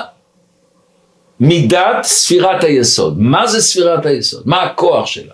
מידת 1.39 2.03
ספירת 2.03 2.63
היסוד. 2.63 3.19
מה 3.19 3.47
זה 3.47 3.61
ספירת 3.61 4.05
היסוד? 4.05 4.41
מה 4.45 4.63
הכוח 4.63 5.05
שלה? 5.05 5.33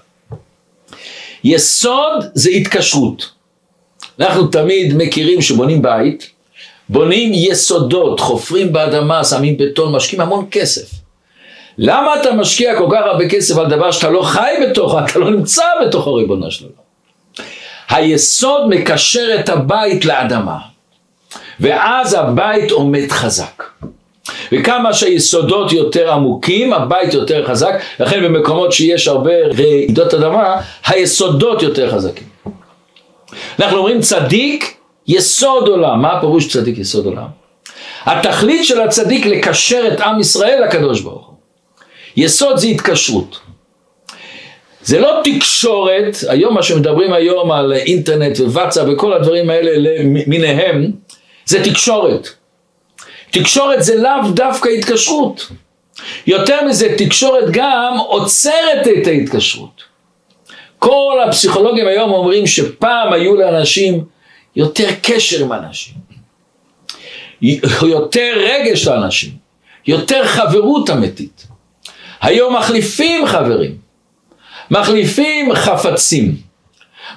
יסוד 1.43 2.25
זה 2.33 2.49
התקשרות. 2.49 3.29
אנחנו 4.19 4.47
תמיד 4.47 4.93
מכירים 4.97 5.41
שבונים 5.41 5.81
בית, 5.81 6.29
בונים 6.89 7.31
יסודות, 7.33 8.19
חופרים 8.19 8.73
באדמה, 8.73 9.23
שמים 9.23 9.57
בטון, 9.57 9.95
משקיעים 9.95 10.21
המון 10.21 10.45
כסף. 10.51 10.91
למה 11.77 12.21
אתה 12.21 12.33
משקיע 12.33 12.77
כל 12.77 12.87
כך 12.91 13.01
הרבה 13.05 13.29
כסף 13.29 13.57
על 13.57 13.69
דבר 13.69 13.91
שאתה 13.91 14.09
לא 14.09 14.21
חי 14.23 14.51
בתוכו, 14.63 14.99
אתה 15.05 15.19
לא 15.19 15.31
נמצא 15.31 15.63
בתוך 15.87 16.07
הריבונו 16.07 16.51
שלו? 16.51 16.69
היסוד 17.89 18.69
מקשר 18.69 19.35
את 19.39 19.49
הבית 19.49 20.05
לאדמה, 20.05 20.57
ואז 21.59 22.13
הבית 22.13 22.71
עומד 22.71 23.11
חזק. 23.11 23.63
וכמה 24.51 24.93
שהיסודות 24.93 25.73
יותר 25.73 26.11
עמוקים, 26.11 26.73
הבית 26.73 27.13
יותר 27.13 27.47
חזק, 27.47 27.81
לכן 27.99 28.23
במקומות 28.23 28.71
שיש 28.71 29.07
הרבה 29.07 29.31
רעידות 29.57 30.13
אדמה, 30.13 30.61
היסודות 30.87 31.61
יותר 31.61 31.91
חזקים. 31.91 32.27
אנחנו 33.59 33.77
אומרים 33.77 34.01
צדיק 34.01 34.77
יסוד 35.07 35.67
עולם, 35.67 36.01
מה 36.01 36.11
הפירוש 36.11 36.47
צדיק 36.47 36.77
יסוד 36.77 37.05
עולם? 37.05 37.27
התכלית 38.05 38.65
של 38.65 38.81
הצדיק 38.81 39.25
לקשר 39.25 39.87
את 39.93 40.01
עם 40.01 40.19
ישראל 40.19 40.63
לקדוש 40.63 41.01
ברוך 41.01 41.27
הוא. 41.27 41.35
יסוד 42.17 42.57
זה 42.57 42.67
התקשרות. 42.67 43.39
זה 44.81 44.99
לא 44.99 45.21
תקשורת, 45.23 46.17
היום 46.27 46.53
מה 46.53 46.63
שמדברים 46.63 47.13
היום 47.13 47.51
על 47.51 47.73
אינטרנט 47.73 48.39
ווואטסאפ 48.39 48.87
וכל 48.93 49.13
הדברים 49.13 49.49
האלה 49.49 49.71
למיניהם, 49.77 50.91
זה 51.45 51.63
תקשורת. 51.63 52.29
תקשורת 53.39 53.83
זה 53.83 53.95
לאו 53.95 54.31
דווקא 54.33 54.69
התקשרות. 54.69 55.51
יותר 56.27 56.65
מזה, 56.65 56.95
תקשורת 56.97 57.43
גם 57.51 57.97
עוצרת 57.97 58.87
את 59.01 59.07
ההתקשרות. 59.07 59.83
כל 60.79 61.17
הפסיכולוגים 61.27 61.87
היום 61.87 62.11
אומרים 62.11 62.47
שפעם 62.47 63.13
היו 63.13 63.35
לאנשים 63.35 64.03
יותר 64.55 64.87
קשר 65.01 65.43
עם 65.43 65.53
אנשים, 65.53 65.93
יותר 67.81 68.33
רגש 68.35 68.87
לאנשים, 68.87 69.31
יותר 69.87 70.25
חברות 70.25 70.89
אמיתית. 70.89 71.47
היום 72.21 72.55
מחליפים 72.55 73.25
חברים, 73.25 73.77
מחליפים 74.71 75.55
חפצים, 75.55 76.35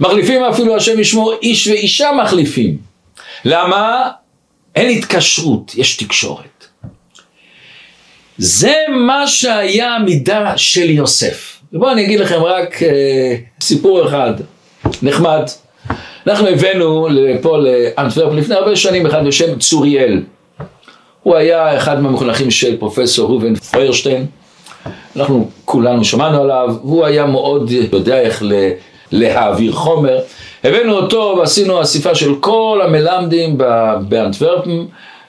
מחליפים 0.01 0.45
אפילו 0.45 0.77
השם 0.77 1.01
ישמור 1.01 1.33
איש 1.43 1.67
ואישה 1.67 2.11
מחליפים. 2.13 2.79
למה? 3.45 4.11
אין 4.75 4.99
התקשרות, 4.99 5.73
יש 5.77 5.97
תקשורת. 5.97 6.67
זה 8.39 8.75
מה 8.91 9.27
שהיה 9.27 9.95
המידה 9.95 10.53
של 10.57 10.91
יוסף. 10.91 11.59
ובואו 11.73 11.93
אני 11.93 12.05
אגיד 12.05 12.21
לכם 12.21 12.43
רק 12.43 12.83
אה, 12.83 13.37
סיפור 13.61 14.07
אחד, 14.07 14.33
נחמד. 15.03 15.43
אנחנו 16.27 16.49
הבאנו 16.49 17.09
לפה 17.09 17.59
לאנטוורפ 17.59 18.33
לפני 18.35 18.55
הרבה 18.55 18.77
שנים 18.77 19.07
אחד 19.07 19.27
בשם 19.27 19.59
צוריאל. 19.59 20.23
הוא 21.23 21.37
היה 21.37 21.77
אחד 21.77 22.01
מהמחונכים 22.01 22.51
של 22.51 22.77
פרופסור 22.77 23.29
ראובן 23.31 23.55
פיירשטיין. 23.55 24.27
אנחנו 25.17 25.51
כולנו 25.65 26.05
שמענו 26.05 26.43
עליו, 26.43 26.75
והוא 26.85 27.05
היה 27.05 27.27
מאוד 27.27 27.71
יודע 27.93 28.21
איך 28.21 28.43
להעביר 29.13 29.73
חומר. 29.73 30.19
הבאנו 30.65 30.97
אותו 30.97 31.37
ועשינו 31.39 31.83
אסיפה 31.83 32.15
של 32.15 32.35
כל 32.41 32.81
המלמדים 32.85 33.59
באנטוורפן, 34.09 34.85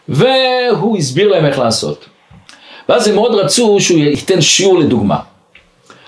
והוא 0.09 0.97
הסביר 0.97 1.27
להם 1.27 1.45
איך 1.45 1.59
לעשות. 1.59 2.05
ואז 2.89 3.07
הם 3.07 3.15
מאוד 3.15 3.35
רצו 3.35 3.77
שהוא 3.79 3.99
ייתן 3.99 4.41
שיעור 4.41 4.79
לדוגמה. 4.79 5.19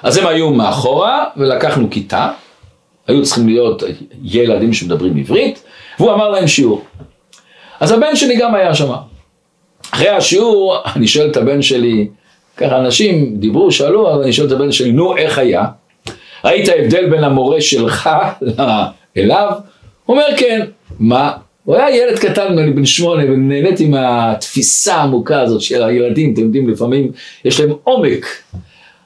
אז 0.04 0.18
הם 0.18 0.28
היו 0.28 0.50
מאחורה, 0.50 1.26
ולקחנו 1.38 1.88
כיתה, 1.92 2.30
היו 3.08 3.24
צריכים 3.24 3.48
להיות 3.48 3.84
ילדים 4.24 4.74
שמדברים 4.74 5.18
עברית, 5.18 5.64
והוא 6.00 6.14
אמר 6.14 6.30
להם 6.30 6.48
שיעור. 6.48 6.82
אז 7.80 7.92
הבן 7.92 8.16
שלי 8.16 8.36
גם 8.36 8.56
היה 8.56 8.76
שם. 8.76 8.92
אחרי 9.94 10.10
השיעור, 10.10 10.78
אני 10.96 11.08
שואל 11.08 11.30
את 11.30 11.38
הבן 11.38 11.62
שלי, 11.62 12.08
ככה 12.58 12.78
אנשים 12.78 13.36
דיברו, 13.36 13.72
שאלו, 13.72 14.14
אז 14.14 14.22
אני 14.22 14.34
שואל 14.34 14.48
את 14.48 14.52
הבן 14.52 14.72
שלי, 14.72 14.92
נו, 14.92 15.18
איך 15.18 15.38
היה? 15.38 15.66
ראית 16.46 16.70
הבדל 16.70 17.10
בין 17.10 17.24
המורה 17.24 17.62
שלך 17.62 18.10
אליו? 19.18 19.52
אומר, 20.08 20.26
כן. 20.38 20.66
מה? 21.00 21.32
הוא 21.66 21.76
היה 21.76 21.96
ילד 21.96 22.20
קטן, 22.20 22.60
אני 22.60 22.72
בן 22.72 22.86
שמונה, 22.86 23.24
ונהניתי 23.24 23.86
מהתפיסה 23.86 24.96
העמוקה 24.96 25.42
הזאת 25.42 25.62
של 25.62 25.84
הילדים, 25.84 26.34
אתם 26.34 26.42
יודעים, 26.42 26.70
לפעמים 26.70 27.12
יש 27.46 27.60
להם 27.60 27.74
עומק. 27.84 28.26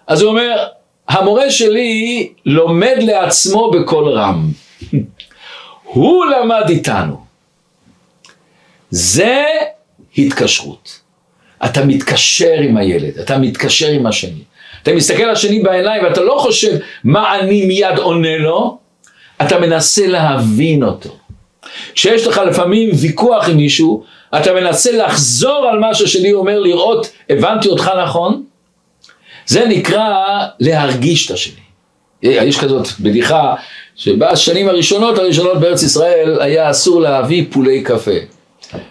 אז 0.07 0.21
הוא 0.21 0.29
אומר, 0.29 0.67
המורה 1.07 1.51
שלי 1.51 2.29
לומד 2.45 2.95
לעצמו 3.01 3.71
בקול 3.71 4.09
רם. 4.09 4.49
הוא 5.83 6.25
למד 6.25 6.69
איתנו. 6.69 7.25
זה 8.89 9.43
התקשרות. 10.17 10.99
אתה 11.65 11.85
מתקשר 11.85 12.53
עם 12.61 12.77
הילד, 12.77 13.19
אתה 13.19 13.37
מתקשר 13.37 13.87
עם 13.87 14.05
השני. 14.05 14.43
אתה 14.83 14.93
מסתכל 14.93 15.23
לשני 15.23 15.59
בעיניים 15.59 16.03
ואתה 16.03 16.21
לא 16.21 16.35
חושב 16.39 16.77
מה 17.03 17.39
אני 17.39 17.65
מיד 17.65 17.97
עונה 17.97 18.37
לו, 18.37 18.77
אתה 19.41 19.59
מנסה 19.59 20.07
להבין 20.07 20.83
אותו. 20.83 21.09
כשיש 21.93 22.27
לך 22.27 22.37
לפעמים 22.37 22.89
ויכוח 22.93 23.49
עם 23.49 23.57
מישהו, 23.57 24.03
אתה 24.37 24.53
מנסה 24.53 24.91
לחזור 24.91 25.67
על 25.71 25.79
מה 25.79 25.95
שהשני 25.95 26.33
אומר, 26.33 26.59
לראות, 26.59 27.11
הבנתי 27.29 27.67
אותך 27.67 27.91
נכון? 28.03 28.43
זה 29.45 29.65
נקרא 29.65 30.23
להרגיש 30.59 31.25
את 31.25 31.31
השני. 31.31 31.65
יש 32.21 32.59
כזאת 32.59 32.87
בדיחה 32.99 33.55
שבשנים 33.95 34.69
הראשונות 34.69 35.17
הראשונות 35.17 35.59
בארץ 35.59 35.83
ישראל 35.83 36.41
היה 36.41 36.71
אסור 36.71 37.01
להביא 37.01 37.45
פולי 37.51 37.83
קפה. 37.83 38.11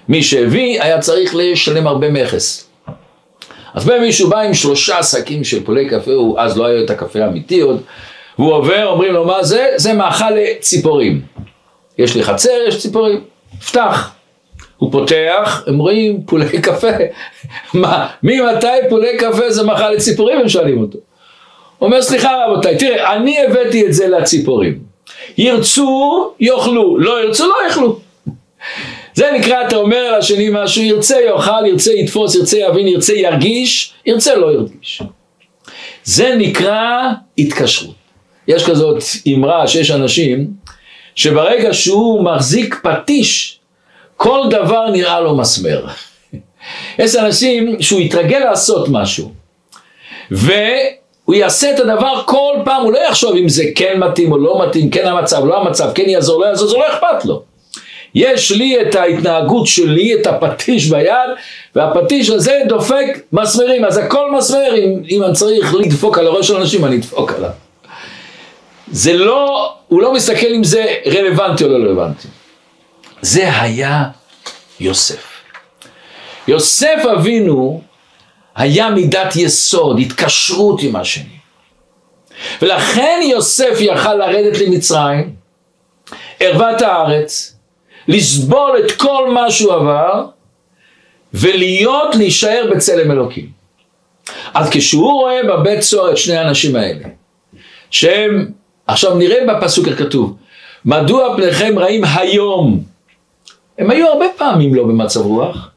מי 0.08 0.22
שהביא 0.22 0.82
היה 0.82 1.00
צריך 1.00 1.34
לשלם 1.34 1.86
הרבה 1.86 2.10
מכס. 2.10 2.68
אז 3.74 3.84
בא 3.84 3.98
מישהו 3.98 4.28
בא 4.28 4.40
עם 4.40 4.54
שלושה 4.54 5.02
שקים 5.02 5.44
של 5.44 5.64
פולי 5.64 5.88
קפה, 5.88 6.12
הוא 6.12 6.40
אז 6.40 6.58
לא 6.58 6.66
היה 6.66 6.84
את 6.84 6.90
הקפה 6.90 7.24
האמיתי 7.24 7.60
עוד, 7.60 7.82
והוא 8.38 8.52
עובר, 8.52 8.86
אומרים 8.86 9.12
לו 9.12 9.24
מה 9.24 9.42
זה? 9.42 9.68
זה 9.76 9.92
מאכל 9.92 10.30
לציפורים. 10.30 11.20
יש 11.98 12.16
לי 12.16 12.22
חצר, 12.22 12.50
יש 12.68 12.82
ציפורים, 12.82 13.20
פתח. 13.66 14.14
הוא 14.76 14.92
פותח, 14.92 15.64
הם 15.66 15.78
רואים 15.78 16.22
פולי 16.26 16.60
קפה. 16.62 16.88
מה, 17.74 18.06
ממתי 18.22 18.66
פולי 18.88 19.18
קפה 19.18 19.50
זה 19.50 19.62
מאכל 19.62 19.90
לציפורים? 19.90 20.40
הם 20.40 20.48
שואלים 20.48 20.80
אותו. 20.80 20.98
הוא 21.78 21.86
אומר, 21.86 22.02
סליחה 22.02 22.44
רבותיי, 22.46 22.78
תראה, 22.78 23.16
אני 23.16 23.44
הבאתי 23.44 23.86
את 23.86 23.92
זה 23.92 24.08
לציפורים. 24.08 24.78
ירצו, 25.38 26.30
יאכלו, 26.40 26.98
לא 26.98 27.24
ירצו, 27.24 27.46
לא 27.46 27.54
יאכלו. 27.68 27.98
זה 29.14 29.30
נקרא, 29.38 29.66
אתה 29.66 29.76
אומר 29.76 30.18
לשני 30.18 30.48
משהו, 30.52 30.82
ירצה 30.82 31.16
יאכל, 31.20 31.66
ירצה 31.66 31.92
יתפוס, 31.92 32.34
ירצה 32.34 32.58
יבין, 32.58 32.88
ירצה 32.88 33.12
ירגיש, 33.12 33.94
ירצה 34.06 34.34
לא 34.34 34.52
ירגיש. 34.52 35.02
זה 36.04 36.34
נקרא 36.38 37.10
התקשרות. 37.38 38.03
יש 38.48 38.64
כזאת 38.64 39.02
אמרה 39.34 39.66
שיש 39.66 39.90
אנשים 39.90 40.46
שברגע 41.14 41.74
שהוא 41.74 42.24
מחזיק 42.24 42.80
פטיש, 42.82 43.58
כל 44.16 44.40
דבר 44.50 44.90
נראה 44.90 45.20
לו 45.20 45.36
מסמר. 45.36 45.86
יש 46.98 47.16
אנשים 47.16 47.82
שהוא 47.82 48.00
יתרגל 48.00 48.38
לעשות 48.38 48.88
משהו, 48.88 49.32
והוא 50.30 51.34
יעשה 51.34 51.70
את 51.74 51.80
הדבר 51.80 52.22
כל 52.26 52.54
פעם, 52.64 52.82
הוא 52.82 52.92
לא 52.92 52.98
יחשוב 53.08 53.36
אם 53.36 53.48
זה 53.48 53.64
כן 53.74 53.98
מתאים 53.98 54.32
או 54.32 54.38
לא 54.38 54.66
מתאים, 54.66 54.90
כן 54.90 55.06
המצב, 55.06 55.44
לא 55.44 55.60
המצב, 55.60 55.90
כן 55.94 56.08
יעזור, 56.08 56.40
לא 56.40 56.46
יעזור, 56.46 56.68
זה 56.68 56.76
לא 56.76 56.88
אכפת 56.88 57.24
לו. 57.24 57.42
יש 58.14 58.52
לי 58.52 58.82
את 58.82 58.94
ההתנהגות 58.94 59.66
שלי, 59.66 60.14
את 60.14 60.26
הפטיש 60.26 60.86
ביד, 60.86 61.30
והפטיש 61.74 62.30
הזה 62.30 62.60
דופק 62.68 63.20
מסמרים, 63.32 63.84
אז 63.84 63.98
הכל 63.98 64.32
מסמר, 64.32 64.74
אם, 64.76 65.02
אם 65.10 65.22
אני 65.22 65.34
צריך 65.34 65.74
לדפוק 65.74 66.18
על 66.18 66.26
הראש 66.26 66.48
של 66.48 66.56
אנשים, 66.56 66.84
אני 66.84 66.96
אדפוק 66.96 67.32
עליו. 67.32 67.50
זה 68.92 69.12
לא, 69.12 69.74
הוא 69.88 70.02
לא 70.02 70.12
מסתכל 70.12 70.46
אם 70.54 70.64
זה 70.64 70.94
רלוונטי 71.06 71.64
או 71.64 71.68
לא 71.68 71.74
רלוונטי. 71.74 72.28
זה 73.22 73.60
היה 73.60 74.04
יוסף. 74.80 75.34
יוסף 76.48 77.02
אבינו 77.14 77.82
היה 78.56 78.90
מידת 78.90 79.36
יסוד, 79.36 79.98
התקשרות 79.98 80.82
עם 80.82 80.96
השני. 80.96 81.38
ולכן 82.62 83.20
יוסף 83.22 83.76
יכל 83.80 84.14
לרדת 84.14 84.58
למצרים, 84.58 85.34
ערוות 86.40 86.82
הארץ, 86.82 87.56
לסבול 88.08 88.78
את 88.84 88.92
כל 88.92 89.30
מה 89.30 89.50
שהוא 89.50 89.72
עבר, 89.72 90.26
ולהיות, 91.34 92.14
להישאר 92.14 92.70
בצלם 92.74 93.10
אלוקים. 93.10 93.48
אז 94.54 94.70
כשהוא 94.70 95.12
רואה 95.12 95.40
בבית 95.42 95.82
סוהר 95.82 96.12
את 96.12 96.18
שני 96.18 96.36
האנשים 96.36 96.76
האלה, 96.76 97.04
שהם 97.90 98.50
עכשיו 98.86 99.14
נראה 99.14 99.38
בפסוק 99.46 99.88
הכתוב, 99.88 100.36
מדוע 100.84 101.36
פניכם 101.36 101.78
רעים 101.78 102.04
היום? 102.04 102.84
הם 103.78 103.90
היו 103.90 104.08
הרבה 104.08 104.26
פעמים 104.36 104.74
לא 104.74 104.84
במצב 104.84 105.20
רוח. 105.20 105.70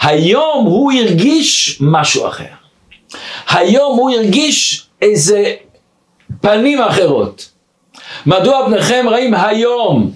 היום 0.00 0.66
הוא 0.66 0.92
הרגיש 0.92 1.78
משהו 1.80 2.28
אחר. 2.28 2.44
היום 3.48 3.98
הוא 3.98 4.10
הרגיש 4.10 4.86
איזה 5.02 5.54
פנים 6.40 6.80
אחרות. 6.80 7.50
מדוע 8.26 8.66
פניכם 8.66 9.06
רעים 9.10 9.34
היום? 9.34 10.12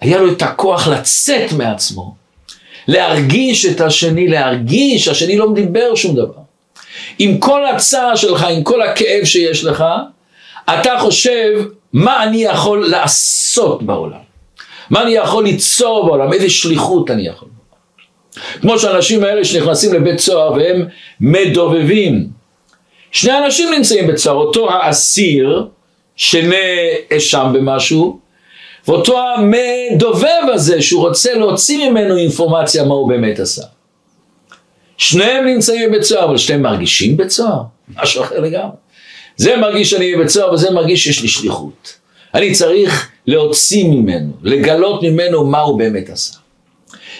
היה 0.00 0.18
לו 0.18 0.32
את 0.32 0.42
הכוח 0.42 0.88
לצאת 0.88 1.52
מעצמו, 1.52 2.14
להרגיש 2.88 3.66
את 3.66 3.80
השני, 3.80 4.28
להרגיש, 4.28 5.08
השני 5.08 5.36
לא 5.36 5.50
מדבר 5.50 5.94
שום 5.94 6.16
דבר. 6.16 6.42
עם 7.18 7.38
כל 7.38 7.66
הצער 7.66 8.16
שלך, 8.16 8.42
עם 8.42 8.62
כל 8.62 8.82
הכאב 8.82 9.24
שיש 9.24 9.64
לך, 9.64 9.84
אתה 10.70 10.98
חושב 11.00 11.66
מה 11.92 12.22
אני 12.22 12.44
יכול 12.44 12.88
לעשות 12.88 13.82
בעולם, 13.82 14.18
מה 14.90 15.02
אני 15.02 15.10
יכול 15.10 15.44
ליצור 15.44 16.06
בעולם, 16.06 16.32
איזה 16.32 16.50
שליחות 16.50 17.10
אני 17.10 17.26
יכול. 17.26 17.48
כמו 18.60 18.78
שהאנשים 18.78 19.24
האלה 19.24 19.44
שנכנסים 19.44 19.94
לבית 19.94 20.18
סוהר 20.18 20.52
והם 20.52 20.86
מדובבים. 21.20 22.28
שני 23.10 23.38
אנשים 23.38 23.72
נמצאים 23.72 24.06
בית 24.06 24.16
סוהר, 24.16 24.36
אותו 24.36 24.70
האסיר 24.72 25.66
שנאשם 26.16 27.50
במשהו, 27.54 28.18
ואותו 28.88 29.18
המדובב 29.18 30.42
הזה 30.52 30.82
שהוא 30.82 31.08
רוצה 31.08 31.34
להוציא 31.34 31.90
ממנו 31.90 32.16
אינפורמציה 32.16 32.84
מה 32.84 32.94
הוא 32.94 33.08
באמת 33.08 33.40
עשה. 33.40 33.62
שניהם 34.96 35.46
נמצאים 35.46 35.90
בבית 35.90 36.02
סוהר, 36.02 36.24
אבל 36.24 36.36
שניהם 36.36 36.62
מרגישים 36.62 37.16
בית 37.16 37.30
סוהר, 37.30 37.62
משהו 37.96 38.22
אחר 38.22 38.40
לגמרי. 38.40 38.76
זה 39.36 39.56
מרגיש 39.56 39.90
שאני 39.90 40.16
בבית 40.16 40.28
סוהר 40.28 40.52
וזה 40.52 40.70
מרגיש 40.70 41.04
שיש 41.04 41.22
לי 41.22 41.28
שליחות. 41.28 41.94
אני 42.34 42.52
צריך 42.52 43.08
להוציא 43.26 43.84
ממנו, 43.84 44.32
לגלות 44.42 45.02
ממנו 45.02 45.44
מה 45.44 45.60
הוא 45.60 45.78
באמת 45.78 46.10
עשה. 46.10 46.38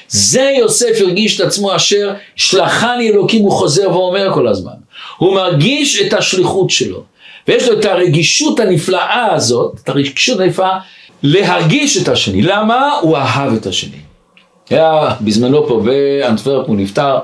זה 0.08 0.52
יוסף 0.58 1.00
הרגיש 1.00 1.40
את 1.40 1.46
עצמו 1.46 1.76
אשר 1.76 2.14
שלחני 2.36 3.10
אלוקים 3.10 3.42
הוא 3.42 3.52
חוזר 3.52 3.90
ואומר 3.90 4.34
כל 4.34 4.48
הזמן. 4.48 4.72
הוא 5.18 5.34
מרגיש 5.34 6.02
את 6.02 6.12
השליחות 6.12 6.70
שלו. 6.70 7.02
ויש 7.48 7.68
לו 7.68 7.80
את 7.80 7.84
הרגישות 7.84 8.60
הנפלאה 8.60 9.34
הזאת, 9.34 9.80
את 9.84 9.88
הרגישות 9.88 10.40
הנפלאה 10.40 10.78
להרגיש 11.22 12.02
את 12.02 12.08
השני. 12.08 12.42
למה? 12.42 12.98
הוא 13.02 13.16
אהב 13.16 13.54
את 13.54 13.66
השני. 13.66 13.98
היה 14.70 15.14
בזמנו 15.20 15.68
פה 15.68 15.82
באנטוורפ, 15.84 16.68
הוא 16.68 16.76
נפטר, 16.76 17.18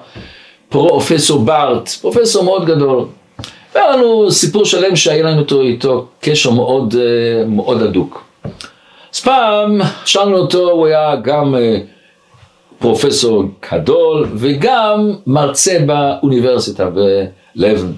פרופסור 0.69 1.41
בארט, 1.41 1.89
פרופסור 1.89 2.45
מאוד 2.45 2.67
גדול. 2.67 3.07
והיה 3.75 3.97
לנו 3.97 4.31
סיפור 4.31 4.65
שלם 4.65 4.97
שהיה 4.97 5.23
לנו 5.23 5.41
איתו, 5.41 5.63
איתו 5.63 6.07
קשר 6.21 6.51
מאוד, 6.51 6.95
אה, 6.99 7.45
מאוד 7.47 7.83
הדוק. 7.83 8.25
אז 9.15 9.21
פעם 9.21 9.81
שאלנו 10.05 10.37
אותו, 10.37 10.71
הוא 10.71 10.87
היה 10.87 11.17
גם 11.17 11.55
אה, 11.55 11.79
פרופסור 12.79 13.45
גדול 13.73 14.29
וגם 14.35 15.13
מרצה 15.27 15.79
באוניברסיטה 15.87 16.89
בלבן. 17.55 17.93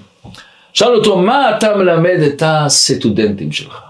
שאלנו 0.73 0.95
אותו, 0.95 1.17
מה 1.17 1.57
אתה 1.57 1.75
מלמד 1.75 2.19
את 2.27 2.43
הסטודנטים 2.45 3.51
שלך? 3.51 3.81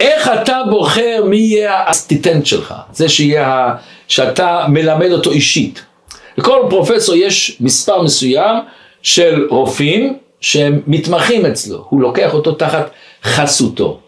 איך 0.00 0.30
אתה 0.42 0.62
בוחר 0.70 1.24
מי 1.28 1.36
יהיה 1.36 1.74
האסטיטנט 1.74 2.46
שלך? 2.46 2.74
זה 2.92 3.08
שיהיה, 3.08 3.74
שאתה 4.08 4.66
מלמד 4.68 5.10
אותו 5.12 5.30
אישית. 5.30 5.84
לכל 6.38 6.60
פרופסור 6.70 7.14
יש 7.14 7.56
מספר 7.60 8.02
מסוים 8.02 8.56
של 9.02 9.46
רופאים 9.50 10.18
שהם 10.40 10.82
מתמחים 10.86 11.46
אצלו, 11.46 11.86
הוא 11.88 12.00
לוקח 12.00 12.34
אותו 12.34 12.52
תחת 12.52 12.90
חסותו. 13.22 14.00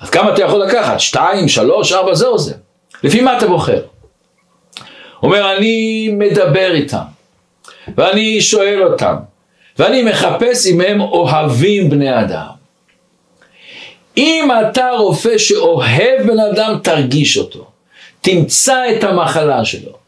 אז 0.00 0.10
כמה 0.10 0.34
אתה 0.34 0.42
יכול 0.42 0.62
לקחת? 0.62 1.00
שתיים, 1.00 1.48
שלוש, 1.48 1.92
ארבע, 1.92 2.14
זהו 2.14 2.38
זה. 2.38 2.54
לפי 3.02 3.20
מה 3.20 3.38
אתה 3.38 3.46
בוחר? 3.46 3.82
אומר, 5.22 5.56
אני 5.56 6.08
מדבר 6.12 6.74
איתם, 6.74 6.98
ואני 7.96 8.40
שואל 8.40 8.82
אותם, 8.82 9.14
ואני 9.78 10.02
מחפש 10.02 10.66
אם 10.66 10.80
הם 10.80 11.00
אוהבים 11.00 11.90
בני 11.90 12.20
אדם. 12.20 12.46
אם 14.16 14.48
אתה 14.60 14.90
רופא 14.98 15.38
שאוהב 15.38 16.22
בן 16.26 16.40
אדם, 16.40 16.78
תרגיש 16.82 17.38
אותו. 17.38 17.66
תמצא 18.20 18.82
את 18.96 19.04
המחלה 19.04 19.64
שלו. 19.64 20.03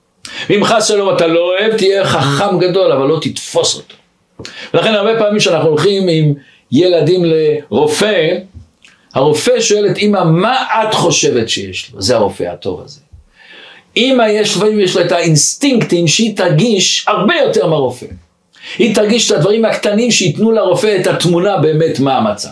ואם 0.50 0.64
חס 0.64 0.88
שלום 0.88 1.16
אתה 1.16 1.26
לא 1.26 1.40
אוהב, 1.40 1.76
תהיה 1.76 2.04
חכם 2.04 2.58
גדול, 2.58 2.92
אבל 2.92 3.06
לא 3.06 3.18
תתפוס 3.22 3.74
אותו. 3.74 3.94
ולכן 4.74 4.94
הרבה 4.94 5.18
פעמים 5.18 5.38
כשאנחנו 5.38 5.68
הולכים 5.68 6.08
עם 6.08 6.34
ילדים 6.72 7.24
לרופא, 7.24 8.36
הרופא 9.14 9.60
שואל 9.60 9.86
את 9.86 9.98
אמא, 9.98 10.24
מה 10.24 10.66
את 10.82 10.94
חושבת 10.94 11.48
שיש 11.48 11.90
לו? 11.92 12.02
זה 12.02 12.16
הרופא 12.16 12.44
הטוב 12.44 12.80
הזה. 12.84 13.00
אמא 13.96 14.22
יש 14.22 14.58
יש 14.78 14.96
לה 14.96 15.06
את 15.06 15.12
האינסטינקטים 15.12 16.08
שהיא 16.08 16.36
תרגיש 16.36 17.04
הרבה 17.08 17.34
יותר 17.46 17.66
מהרופא. 17.66 18.06
היא 18.78 18.94
תרגיש 18.94 19.30
את 19.30 19.36
הדברים 19.36 19.64
הקטנים 19.64 20.10
שייתנו 20.10 20.52
לרופא 20.52 20.98
את 21.00 21.06
התמונה 21.06 21.56
באמת 21.58 22.00
מה 22.00 22.16
המצב. 22.16 22.48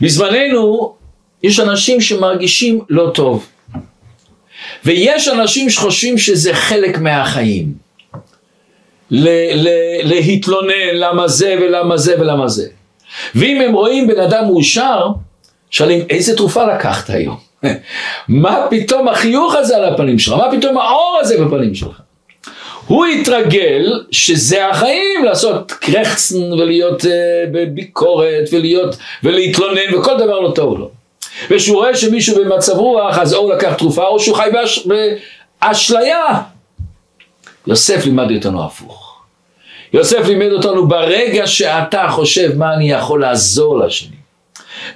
בזמננו 0.00 0.94
יש 1.42 1.60
אנשים 1.60 2.00
שמרגישים 2.00 2.80
לא 2.88 3.10
טוב. 3.14 3.46
ויש 4.84 5.28
אנשים 5.28 5.70
שחושבים 5.70 6.18
שזה 6.18 6.54
חלק 6.54 6.98
מהחיים. 6.98 7.84
ל- 9.10 9.68
ל- 9.68 10.00
להתלונן 10.04 10.94
למה 10.94 11.28
זה 11.28 11.56
ולמה 11.60 11.96
זה 11.96 12.14
ולמה 12.20 12.48
זה. 12.48 12.66
ואם 13.34 13.60
הם 13.60 13.72
רואים 13.72 14.06
בן 14.06 14.20
אדם 14.20 14.44
מאושר, 14.44 15.06
שואלים 15.70 16.04
איזה 16.10 16.36
תרופה 16.36 16.74
לקחת 16.74 17.10
היום? 17.10 17.36
מה 18.28 18.66
פתאום 18.70 19.08
החיוך 19.08 19.54
הזה 19.54 19.76
על 19.76 19.84
הפנים 19.84 20.18
שלך? 20.18 20.34
מה 20.34 20.56
פתאום 20.56 20.78
האור 20.78 21.18
הזה 21.20 21.44
בפנים 21.44 21.74
שלך? 21.74 22.00
הוא 22.86 23.06
התרגל 23.06 23.92
שזה 24.10 24.66
החיים, 24.68 25.24
לעשות 25.24 25.72
קרחצן 25.72 26.52
ולהיות 26.52 27.02
uh, 27.02 27.06
בביקורת 27.52 28.48
ולהיות, 28.52 28.96
ולהתלונן 29.22 29.94
וכל 29.94 30.14
דבר 30.18 30.40
לא 30.40 30.52
טוב 30.54 30.78
לו. 30.78 30.90
וכשהוא 31.50 31.76
רואה 31.76 31.96
שמישהו 31.96 32.44
במצב 32.44 32.72
רוח, 32.72 33.18
אז 33.18 33.34
או 33.34 33.38
הוא 33.38 33.54
לקח 33.54 33.74
תרופה 33.74 34.06
או 34.06 34.20
שהוא 34.20 34.36
חי 34.36 34.48
באש... 34.52 34.88
באשליה. 35.62 36.40
יוסף 37.66 38.04
לימד 38.04 38.30
אותנו 38.36 38.64
הפוך. 38.64 39.22
יוסף 39.92 40.26
לימד 40.26 40.52
אותנו 40.52 40.88
ברגע 40.88 41.46
שאתה 41.46 42.06
חושב 42.10 42.56
מה 42.56 42.74
אני 42.74 42.90
יכול 42.90 43.20
לעזור 43.20 43.78
לשני. 43.78 44.16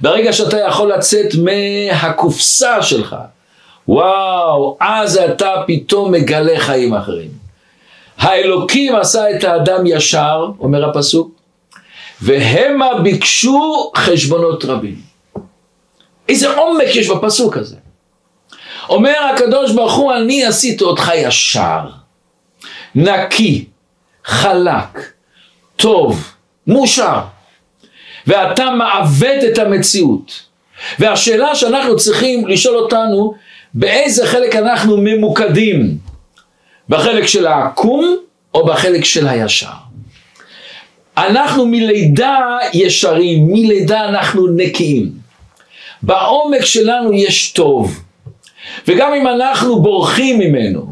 ברגע 0.00 0.32
שאתה 0.32 0.58
יכול 0.60 0.92
לצאת 0.92 1.26
מהקופסה 1.34 2.82
שלך, 2.82 3.16
וואו, 3.88 4.76
אז 4.80 5.16
אתה 5.16 5.54
פתאום 5.66 6.12
מגלה 6.12 6.60
חיים 6.60 6.94
אחרים. 6.94 7.30
האלוקים 8.18 8.96
עשה 8.96 9.30
את 9.30 9.44
האדם 9.44 9.86
ישר, 9.86 10.50
אומר 10.60 10.90
הפסוק, 10.90 11.30
והמה 12.22 12.98
ביקשו 13.02 13.92
חשבונות 13.96 14.64
רבים. 14.64 15.07
איזה 16.28 16.54
עומק 16.54 16.96
יש 16.96 17.08
בפסוק 17.08 17.56
הזה. 17.56 17.76
אומר 18.88 19.16
הקדוש 19.34 19.72
ברוך 19.72 19.94
הוא, 19.94 20.14
אני 20.14 20.44
עשיתי 20.44 20.84
אותך 20.84 21.12
ישר, 21.14 21.80
נקי, 22.94 23.64
חלק, 24.24 25.12
טוב, 25.76 26.32
מאושר. 26.66 27.20
ואתה 28.26 28.70
מעוות 28.70 29.44
את 29.52 29.58
המציאות. 29.58 30.42
והשאלה 30.98 31.54
שאנחנו 31.54 31.96
צריכים 31.96 32.48
לשאול 32.48 32.76
אותנו, 32.76 33.34
באיזה 33.74 34.26
חלק 34.26 34.56
אנחנו 34.56 34.96
ממוקדים? 34.96 35.98
בחלק 36.88 37.26
של 37.26 37.46
העקום 37.46 38.16
או 38.54 38.66
בחלק 38.66 39.04
של 39.04 39.28
הישר? 39.28 39.66
אנחנו 41.16 41.66
מלידה 41.66 42.56
ישרים, 42.72 43.46
מלידה 43.46 44.08
אנחנו 44.08 44.46
נקיים. 44.56 45.17
בעומק 46.02 46.64
שלנו 46.64 47.12
יש 47.12 47.52
טוב. 47.52 48.00
וגם 48.88 49.14
אם 49.14 49.28
אנחנו 49.28 49.82
בורחים 49.82 50.38
ממנו, 50.38 50.86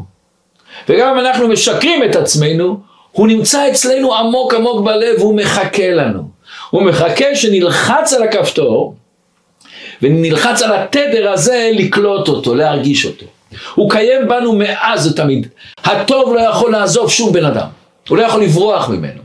וגם 0.89 1.09
אם 1.09 1.19
אנחנו 1.19 1.47
משקרים 1.47 2.03
את 2.03 2.15
עצמנו, 2.15 2.79
הוא 3.11 3.27
נמצא 3.27 3.71
אצלנו 3.71 4.15
עמוק 4.15 4.53
עמוק 4.53 4.85
בלב 4.85 5.19
והוא 5.19 5.35
מחכה 5.35 5.91
לנו. 5.91 6.23
הוא 6.69 6.83
מחכה 6.83 7.35
שנלחץ 7.35 8.13
על 8.13 8.23
הכפתור 8.23 8.95
ונלחץ 10.01 10.61
על 10.61 10.73
התדר 10.73 11.31
הזה 11.31 11.69
לקלוט 11.73 12.27
אותו, 12.27 12.55
להרגיש 12.55 13.05
אותו. 13.05 13.25
הוא 13.75 13.89
קיים 13.89 14.27
בנו 14.27 14.53
מאז 14.53 15.07
ותמיד. 15.07 15.47
הטוב 15.83 16.33
לא 16.35 16.39
יכול 16.39 16.71
לעזוב 16.71 17.11
שום 17.11 17.33
בן 17.33 17.45
אדם, 17.45 17.67
הוא 18.09 18.17
לא 18.17 18.23
יכול 18.23 18.43
לברוח 18.43 18.89
ממנו. 18.89 19.21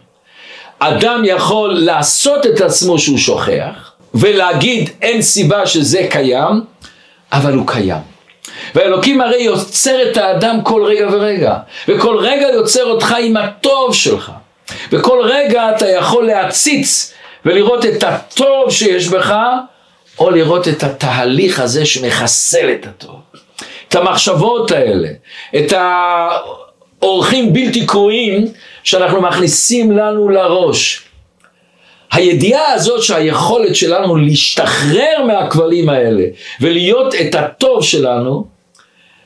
אדם 0.79 1.23
יכול 1.25 1.75
לעשות 1.75 2.47
את 2.47 2.61
עצמו 2.61 2.99
שהוא 2.99 3.19
שוכח, 3.19 3.92
ולהגיד 4.15 4.91
אין 5.03 5.23
סיבה 5.23 5.67
שזה 5.67 6.07
קיים, 6.11 6.61
אבל 7.33 7.55
הוא 7.55 7.67
קיים. 7.67 8.13
והאלוקים 8.75 9.21
הרי 9.21 9.43
יוצר 9.43 10.11
את 10.11 10.17
האדם 10.17 10.63
כל 10.63 10.85
רגע 10.85 11.09
ורגע, 11.13 11.57
וכל 11.89 12.17
רגע 12.19 12.47
יוצר 12.49 12.85
אותך 12.85 13.15
עם 13.21 13.37
הטוב 13.37 13.95
שלך, 13.95 14.33
וכל 14.93 15.21
רגע 15.25 15.77
אתה 15.77 15.89
יכול 15.89 16.27
להציץ 16.27 17.15
ולראות 17.45 17.87
את 17.87 18.03
הטוב 18.03 18.71
שיש 18.71 19.09
בך, 19.09 19.35
או 20.19 20.31
לראות 20.31 20.69
את 20.69 20.83
התהליך 20.83 21.61
הזה 21.61 21.87
שמחסל 21.87 22.71
את 22.71 22.87
הטוב. 22.87 23.21
את 23.89 23.95
המחשבות 23.95 24.71
האלה, 24.71 25.09
את 25.57 25.73
האורחים 27.03 27.53
בלתי 27.53 27.87
קרואים 27.87 28.49
שאנחנו 28.85 29.23
מכניסים 29.23 29.93
לנו 29.93 30.29
לראש. 30.29 31.03
הידיעה 32.13 32.73
הזאת 32.73 33.03
שהיכולת 33.03 33.77
שלנו 33.77 34.17
להשתחרר 34.17 35.25
מהכבלים 35.27 35.89
האלה 35.89 36.25
ולהיות 36.61 37.15
את 37.15 37.35
הטוב 37.35 37.85
שלנו, 37.85 38.45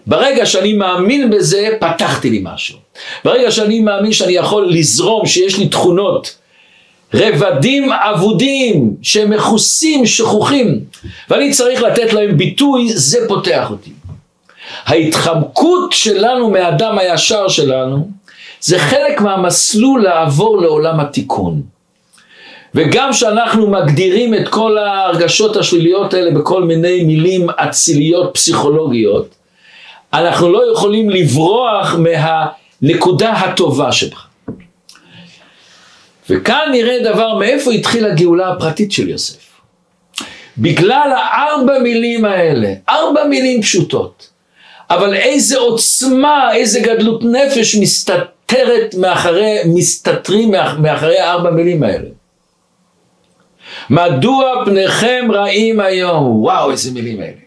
ברגע 0.07 0.47
שאני 0.47 0.73
מאמין 0.73 1.31
בזה, 1.31 1.69
פתחתי 1.81 2.31
לי 2.31 2.41
משהו. 2.43 2.79
ברגע 3.25 3.51
שאני 3.51 3.81
מאמין 3.81 4.13
שאני 4.13 4.33
יכול 4.33 4.69
לזרום, 4.71 5.27
שיש 5.27 5.59
לי 5.59 5.69
תכונות, 5.69 6.37
רבדים 7.15 7.93
אבודים, 7.93 8.97
שהם 9.03 9.31
מכוסים, 9.31 10.07
שכוחים, 10.07 10.81
ואני 11.31 11.53
צריך 11.53 11.83
לתת 11.83 12.13
להם 12.13 12.37
ביטוי, 12.37 12.89
זה 12.95 13.19
פותח 13.29 13.71
אותי. 13.71 13.91
ההתחמקות 14.85 15.93
שלנו 15.93 16.51
מהאדם 16.51 16.99
הישר 16.99 17.49
שלנו, 17.49 18.09
זה 18.61 18.79
חלק 18.79 19.21
מהמסלול 19.21 20.03
לעבור 20.03 20.63
לעולם 20.63 21.01
התיקון. 21.01 21.76
וגם 22.77 23.13
כשאנחנו 23.13 23.67
מגדירים 23.67 24.35
את 24.35 24.49
כל 24.49 24.79
ההרגשות 24.79 25.57
השליליות 25.57 26.15
האלה 26.15 26.31
בכל 26.31 26.65
מיני 26.65 27.05
מילים 27.05 27.51
אציליות 27.51 28.31
פסיכולוגיות, 28.35 29.35
אנחנו 30.13 30.53
לא 30.53 30.73
יכולים 30.73 31.11
לברוח 31.11 31.97
מהנקודה 31.99 33.33
הטובה 33.33 33.93
שבך. 33.93 34.27
וכאן 36.31 36.69
נראה 36.73 36.99
דבר 37.05 37.35
מאיפה 37.39 37.73
התחילה 37.73 38.09
הגאולה 38.09 38.49
הפרטית 38.49 38.93
של 38.93 39.09
יוסף. 39.09 39.47
בגלל 40.59 41.13
הארבע 41.17 41.79
מילים 41.79 42.25
האלה, 42.25 42.73
ארבע 42.89 43.25
מילים 43.25 43.63
פשוטות, 43.63 44.29
אבל 44.91 45.15
איזה 45.15 45.59
עוצמה, 45.59 46.55
איזה 46.55 46.81
גדלות 46.81 47.25
נפש 47.25 47.77
מסתתרת 47.77 48.95
מאחרי, 48.99 49.57
מסתתרים 49.67 50.51
מאחורי 50.79 51.19
הארבע 51.19 51.51
מילים 51.51 51.83
האלה. 51.83 52.09
מדוע 53.91 54.65
פניכם 54.65 55.29
רעים 55.33 55.81
היום? 55.81 56.43
וואו, 56.43 56.71
איזה 56.71 56.93
מילים 56.93 57.21
האלה. 57.21 57.47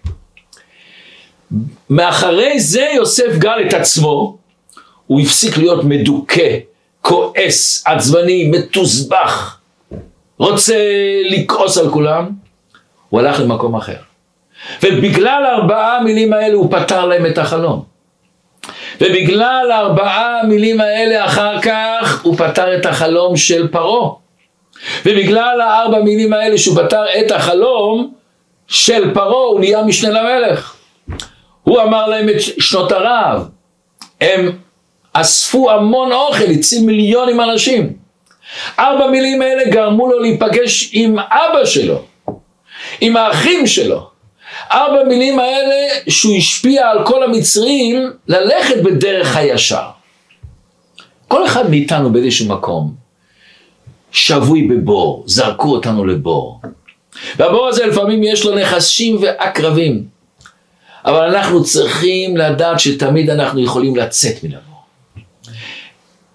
מאחרי 1.89 2.60
זה 2.60 2.88
יוסף 2.95 3.38
גל 3.38 3.62
את 3.67 3.73
עצמו, 3.73 4.38
הוא 5.08 5.21
הפסיק 5.21 5.58
להיות 5.58 5.84
מדוכא, 5.84 6.58
כועס, 7.02 7.84
עצבני, 7.88 8.49
מתוסבך, 8.52 9.58
רוצה 10.38 10.75
לכעוס 11.30 11.78
על 11.78 11.89
כולם, 11.89 12.30
הוא 13.10 13.19
הלך 13.19 13.39
למקום 13.39 13.75
אחר. 13.75 13.97
ובגלל 14.84 15.43
ארבעה 15.56 15.97
המילים 15.97 16.34
האלה 16.34 16.54
הוא 16.54 16.71
פתר 16.71 17.06
להם 17.06 17.25
את 17.25 17.38
החלום. 17.38 17.84
ובגלל 19.02 19.69
ארבעה 19.71 20.39
המילים 20.39 20.82
האלה 20.82 21.25
אחר 21.25 21.62
כך 21.62 22.21
הוא 22.23 22.38
פתר 22.38 22.78
את 22.78 22.86
החלום 22.86 23.38
של 23.38 23.67
פרעה. 23.67 24.10
ובגלל 25.06 25.62
הארבע 25.62 26.00
מילים 26.00 26.34
האלה 26.34 26.58
שהוא 26.58 26.84
פתר 26.84 27.04
את 27.20 27.32
החלום 27.32 28.13
של 28.68 29.13
פרעה 29.13 29.48
הוא 29.48 29.60
נהיה 29.60 29.84
משנה 29.84 30.10
למלך. 30.10 30.76
הוא 31.63 31.82
אמר 31.82 32.08
להם 32.08 32.30
את 32.30 32.42
שנות 32.60 32.92
הרעב. 32.92 33.50
הם 34.22 34.52
אספו 35.13 35.72
המון 35.72 36.12
אוכל, 36.12 36.44
הציל 36.44 36.86
מיליונים 36.86 37.42
אנשים. 37.42 37.94
ארבע 38.80 39.08
מילים 39.08 39.42
האלה 39.42 39.70
גרמו 39.70 40.08
לו 40.08 40.20
להיפגש 40.20 40.89
עם 40.94 41.20
אבא 41.20 41.65
שלו, 41.65 42.02
עם 43.02 43.18
האחים 43.18 43.68
שלו. 43.68 44.10
ארבע 44.72 45.04
מילים 45.04 45.39
האלה 45.39 45.76
שהוא 46.10 46.36
השפיע 46.38 46.89
על 46.89 47.06
כל 47.06 47.24
המצרים 47.24 48.12
ללכת 48.28 48.84
בדרך 48.84 49.38
הישר. 49.38 49.84
כל 51.28 51.46
אחד 51.46 51.70
מאיתנו 51.70 52.12
באיזשהו 52.12 52.48
מקום 52.48 52.99
שבוי 54.12 54.67
בבור, 54.67 55.24
זרקו 55.28 55.72
אותנו 55.72 56.06
לבור. 56.06 56.62
והבור 57.38 57.67
הזה 57.67 57.86
לפעמים 57.86 58.24
יש 58.24 58.45
לו 58.45 58.56
נכסים 58.56 59.17
ועקרבים. 59.22 60.04
אבל 61.06 61.36
אנחנו 61.36 61.63
צריכים 61.63 62.38
לדעת 62.38 62.80
שתמיד 62.80 63.30
אנחנו 63.30 63.60
יכולים 63.60 63.95
לצאת 63.95 64.43
מן 64.43 64.52
הבור. 64.52 64.84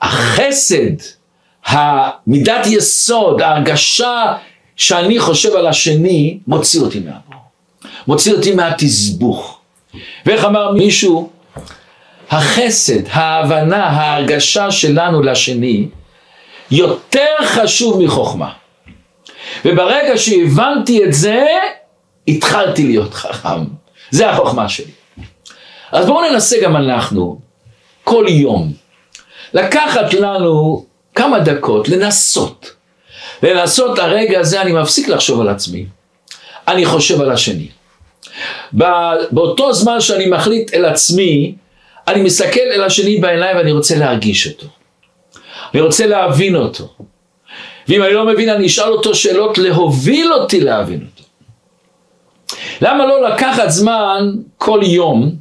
החסד, 0.03 0.95
המידת 1.67 2.67
יסוד, 2.67 3.43
ההרגשה 3.43 4.33
שאני 4.77 5.19
חושב 5.19 5.55
על 5.55 5.67
השני, 5.67 6.39
מוציא 6.47 6.81
אותי 6.81 7.01
מהבור. 7.01 7.41
מוציא 8.07 8.33
אותי 8.33 8.55
מהתסבוך. 8.55 9.61
ואיך 10.27 10.45
אמר 10.45 10.73
מישהו? 10.73 11.31
החסד, 12.31 13.09
ההבנה, 13.11 13.85
ההרגשה 13.85 14.71
שלנו 14.71 15.23
לשני, 15.23 15.89
יותר 16.75 17.35
חשוב 17.45 18.03
מחוכמה. 18.03 18.53
וברגע 19.65 20.17
שהבנתי 20.17 21.05
את 21.05 21.13
זה, 21.13 21.47
התחלתי 22.29 22.85
להיות 22.85 23.15
חכם. 23.15 23.65
זה 24.11 24.31
החוכמה 24.31 24.69
שלי. 24.69 24.91
אז 25.93 26.07
בואו 26.07 26.31
ננסה 26.31 26.57
גם 26.63 26.77
אנחנו, 26.77 27.39
כל 28.05 28.27
יום, 28.29 28.73
לקחת 29.55 30.15
לנו 30.15 30.85
כמה 31.15 31.39
דקות, 31.39 31.89
לנסות. 31.89 32.71
לנסות 33.43 33.99
הרגע 33.99 34.41
הזה, 34.41 34.63
אני 34.63 34.73
מפסיק 34.73 35.09
לחשוב 35.09 35.41
על 35.41 35.49
עצמי, 35.49 35.87
אני 36.69 36.87
חושב 36.87 37.21
על 37.21 37.31
השני. 37.31 37.69
באותו 39.31 39.73
זמן 39.73 40.01
שאני 40.01 40.27
מחליט 40.27 40.75
אל 40.75 40.85
עצמי, 40.85 41.55
אני 42.09 42.23
מסתכל 42.23 42.61
אל 42.75 42.85
השני 42.85 43.17
בעיניים 43.17 43.57
ואני 43.57 43.73
רוצה 43.73 43.99
להרגיש 43.99 44.47
אותו. 44.47 44.67
אני 45.75 45.83
רוצה 45.83 46.07
להבין 46.07 46.57
אותו. 46.57 46.89
ואם 47.89 48.03
אני 48.03 48.13
לא 48.13 48.27
מבין, 48.27 48.49
אני 48.49 48.67
אשאל 48.67 48.89
אותו 48.89 49.15
שאלות 49.15 49.59
להוביל 49.59 50.33
אותי 50.33 50.61
להבין 50.61 51.07
אותו. 51.11 51.29
למה 52.81 53.07
לא 53.07 53.29
לקחת 53.29 53.71
זמן 53.71 54.33
כל 54.59 54.81
יום 54.83 55.37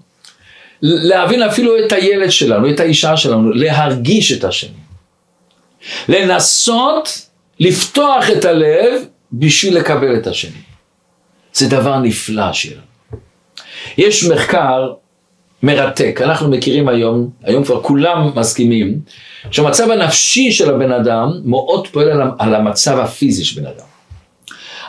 להבין 0.81 1.43
אפילו 1.43 1.85
את 1.85 1.91
הילד 1.91 2.31
שלנו, 2.31 2.69
את 2.69 2.79
האישה 2.79 3.17
שלנו, 3.17 3.51
להרגיש 3.51 4.31
את 4.31 4.43
השני. 4.43 4.83
לנסות 6.09 7.27
לפתוח 7.59 8.29
את 8.37 8.45
הלב 8.45 9.01
בשביל 9.33 9.77
לקבל 9.77 10.15
את 10.15 10.27
השני. 10.27 10.61
זה 11.53 11.67
דבר 11.67 11.99
נפלא 11.99 12.53
שלנו. 12.53 12.81
יש 13.97 14.23
מחקר 14.23 14.93
מרתק, 15.63 16.19
אנחנו 16.23 16.49
מכירים 16.49 16.87
היום, 16.87 17.29
היום 17.43 17.63
כבר 17.63 17.81
כולם 17.81 18.29
מסכימים, 18.35 18.99
שהמצב 19.51 19.91
הנפשי 19.91 20.51
של 20.51 20.75
הבן 20.75 20.91
אדם 20.91 21.31
מאוד 21.45 21.87
פועל 21.87 22.21
על 22.39 22.55
המצב 22.55 22.99
הפיזי 22.99 23.45
של 23.45 23.61
בן 23.61 23.67
אדם. 23.67 23.85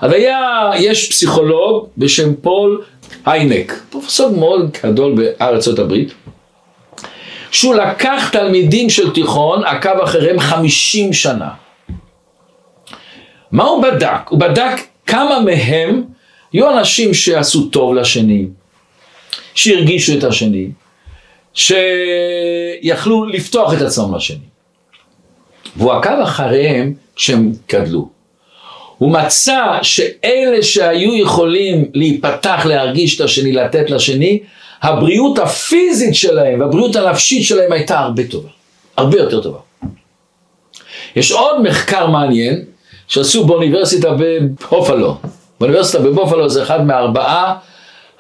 אז 0.01 0.13
היה, 0.13 0.71
יש 0.79 1.09
פסיכולוג 1.09 1.87
בשם 1.99 2.35
פול 2.35 2.83
היינק, 3.27 3.83
פרופסור 3.91 4.31
מאוד 4.31 4.77
גדול 4.85 5.15
בארצות 5.15 5.79
הברית, 5.79 6.13
שהוא 7.51 7.75
לקח 7.75 8.29
תלמידים 8.33 8.91
של 8.91 9.11
תיכון, 9.11 9.65
עקב 9.65 10.01
אחריהם 10.05 10.41
חמישים 10.41 11.13
שנה. 11.13 11.49
מה 13.53 13.65
הוא 13.65 13.83
בדק? 13.83 14.29
הוא 14.29 14.41
בדק 14.41 14.81
כמה 15.07 15.41
מהם 15.41 16.05
היו 16.53 16.79
אנשים 16.79 17.15
שעשו 17.15 17.69
טוב 17.69 17.95
לשני, 17.95 18.47
שהרגישו 19.55 20.19
את 20.19 20.25
השני, 20.25 20.69
שיכלו 21.55 23.27
לפתוח 23.27 23.75
את 23.75 23.81
עצמם 23.81 24.15
לשני. 24.15 24.37
והוא 25.77 25.93
עקב 25.93 26.21
אחריהם 26.23 26.95
כשהם 27.17 27.53
גדלו. 27.73 28.09
הוא 28.99 29.13
מצא 29.13 29.79
שאלה 29.83 30.63
שהיו 30.63 31.15
יכולים 31.15 31.91
להיפתח, 31.95 32.67
להרגיש 32.69 33.17
את 33.17 33.21
השני, 33.21 33.53
לתת 33.53 33.91
לשני, 33.91 34.41
הבריאות 34.83 35.39
הפיזית 35.39 36.15
שלהם 36.15 36.61
והבריאות 36.61 36.97
הנפשית 36.97 37.45
שלהם 37.45 37.73
הייתה 37.73 37.99
הרבה 37.99 38.23
טובה, 38.27 38.49
הרבה 38.97 39.19
יותר 39.19 39.43
טובה. 39.43 39.59
יש 41.17 41.33
עוד 41.33 41.63
מחקר 41.63 42.07
מעניין 42.07 42.65
שעשו 43.09 43.45
באוניברסיטה 43.45 44.09
בבופלו. 44.19 45.17
באוניברסיטה 45.61 46.03
בבופלו 46.03 46.49
זה 46.49 46.63
אחד 46.63 46.87
מארבעה 46.87 47.55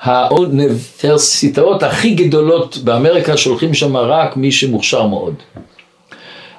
האוניברסיטאות 0.04 1.82
הכי 1.82 2.14
גדולות 2.14 2.78
באמריקה 2.78 3.36
שהולכים 3.36 3.74
שם 3.74 3.96
רק 3.96 4.36
מי 4.36 4.52
שמוכשר 4.52 5.06
מאוד. 5.06 5.34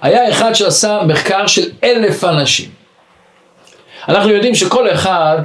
היה 0.02 0.30
אחד 0.30 0.54
שעשה 0.54 1.02
מחקר 1.08 1.48
של 1.48 1.70
אלף 1.84 2.24
אנשים. 2.24 2.70
אנחנו 4.08 4.32
יודעים 4.32 4.56
שכל 4.56 4.92
אחד 4.92 5.40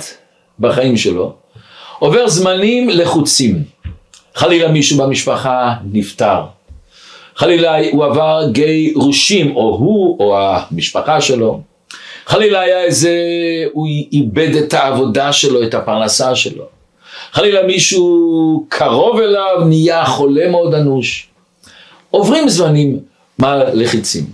בחיים 0.58 0.96
שלו 0.96 1.34
עובר 1.98 2.28
זמנים 2.28 2.88
לחוצים. 2.88 3.62
חלילה 4.34 4.68
מישהו 4.68 4.98
במשפחה 4.98 5.74
נפטר. 5.92 6.42
חלילה 7.36 7.76
הוא 7.92 8.04
עבר 8.04 8.42
גירושים, 8.52 9.56
או 9.56 9.62
הוא 9.62 10.16
או 10.20 10.38
המשפחה 10.38 11.20
שלו. 11.20 11.60
חלילה 12.26 12.60
היה 12.60 12.80
איזה, 12.82 13.10
הוא 13.72 13.86
איבד 14.12 14.56
את 14.56 14.74
העבודה 14.74 15.32
שלו, 15.32 15.62
את 15.62 15.74
הפרנסה 15.74 16.34
שלו. 16.34 16.79
חלילה 17.32 17.62
מישהו 17.62 18.66
קרוב 18.68 19.20
אליו 19.20 19.64
נהיה 19.64 20.04
חולה 20.04 20.48
מאוד 20.48 20.74
אנוש. 20.74 21.28
עוברים 22.10 22.48
זמנים 22.48 22.98
לחיצים. 23.72 24.24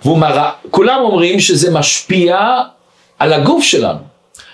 וכולם 0.00 1.00
אומרים 1.00 1.40
שזה 1.40 1.70
משפיע 1.70 2.38
על 3.18 3.32
הגוף 3.32 3.64
שלנו. 3.64 3.98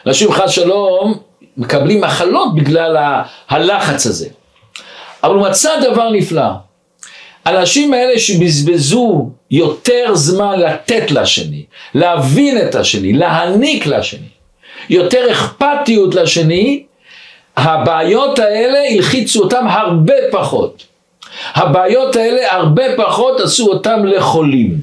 אנשים 0.07 0.33
חס 0.33 0.51
שלום 0.51 1.19
מקבלים 1.57 2.01
מחלות 2.01 2.55
בגלל 2.55 3.21
הלחץ 3.49 4.07
הזה. 4.07 4.29
אבל 5.23 5.35
הוא 5.35 5.43
מצא 5.43 5.81
דבר 5.81 6.11
נפלא. 6.11 6.43
האנשים 7.45 7.95
האלה 7.95 8.19
שבזבזו 8.19 9.31
יותר 9.51 10.14
זמן 10.14 10.61
לתת 10.61 11.11
לשני, 11.11 11.64
להבין 11.95 12.69
את 12.69 12.75
השני, 12.75 13.12
להעניק 13.12 13.87
לשני, 13.87 14.29
יותר 14.90 15.33
אכפתיות 15.33 16.14
לשני, 16.14 16.84
הבעיות 17.57 18.38
האלה 18.38 18.79
הלחיצו 18.90 19.43
אותם 19.43 19.67
הרבה 19.69 20.14
פחות. 20.33 20.87
הבעיות 21.55 22.17
האלה 22.17 22.55
הרבה 22.55 22.83
פחות 22.97 23.40
עשו 23.40 23.69
אותם 23.69 24.05
לחולים. 24.05 24.81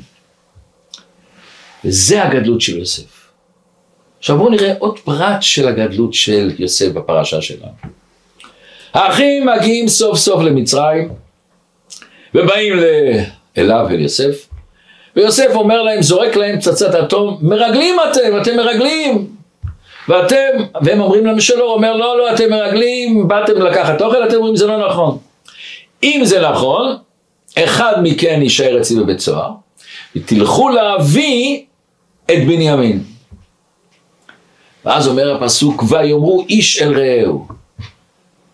וזה 1.85 2.23
הגדלות 2.23 2.61
של 2.61 2.77
יוסף. 2.77 3.21
עכשיו 4.19 4.37
בואו 4.37 4.49
נראה 4.49 4.73
עוד 4.79 4.99
פרט 4.99 5.41
של 5.41 5.67
הגדלות 5.67 6.13
של 6.13 6.51
יוסף 6.59 6.91
בפרשה 6.91 7.41
שלנו. 7.41 7.71
האחים 8.93 9.45
מגיעים 9.45 9.87
סוף 9.87 10.17
סוף 10.17 10.43
למצרים 10.43 11.09
ובאים 12.35 12.73
אליו, 13.57 13.87
אל 13.89 13.99
יוסף, 13.99 14.47
ויוסף 15.15 15.51
אומר 15.55 15.81
להם, 15.81 16.01
זורק 16.01 16.35
להם 16.35 16.59
פצצת 16.59 16.95
אטום, 16.95 17.37
מרגלים 17.41 17.95
אתם, 18.11 18.41
אתם 18.41 18.57
מרגלים. 18.57 19.27
ואתם, 20.07 20.49
והם 20.81 21.01
אומרים 21.01 21.25
להם 21.25 21.39
שלא, 21.39 21.63
הוא 21.63 21.73
אומר 21.73 21.93
לא, 21.93 22.17
לא, 22.17 22.33
אתם 22.33 22.49
מרגלים, 22.49 23.27
באתם 23.27 23.61
לקחת 23.61 24.01
אוכל, 24.01 24.23
אתם 24.27 24.35
אומרים 24.35 24.55
זה 24.55 24.67
לא 24.67 24.89
נכון. 24.89 25.17
אם 26.03 26.21
זה 26.23 26.41
נכון, 26.49 26.97
אחד 27.59 27.93
מכן 28.03 28.39
יישאר 28.41 28.81
אצלי 28.81 28.99
בבית 28.99 29.19
סוהר, 29.19 29.51
ותלכו 30.15 30.69
להביא 30.69 31.63
את 32.25 32.47
בנימין. 32.47 33.03
ואז 34.85 35.07
אומר 35.07 35.35
הפסוק, 35.35 35.83
ויאמרו 35.89 36.45
איש 36.49 36.81
אל 36.81 36.99
רעהו. 36.99 37.47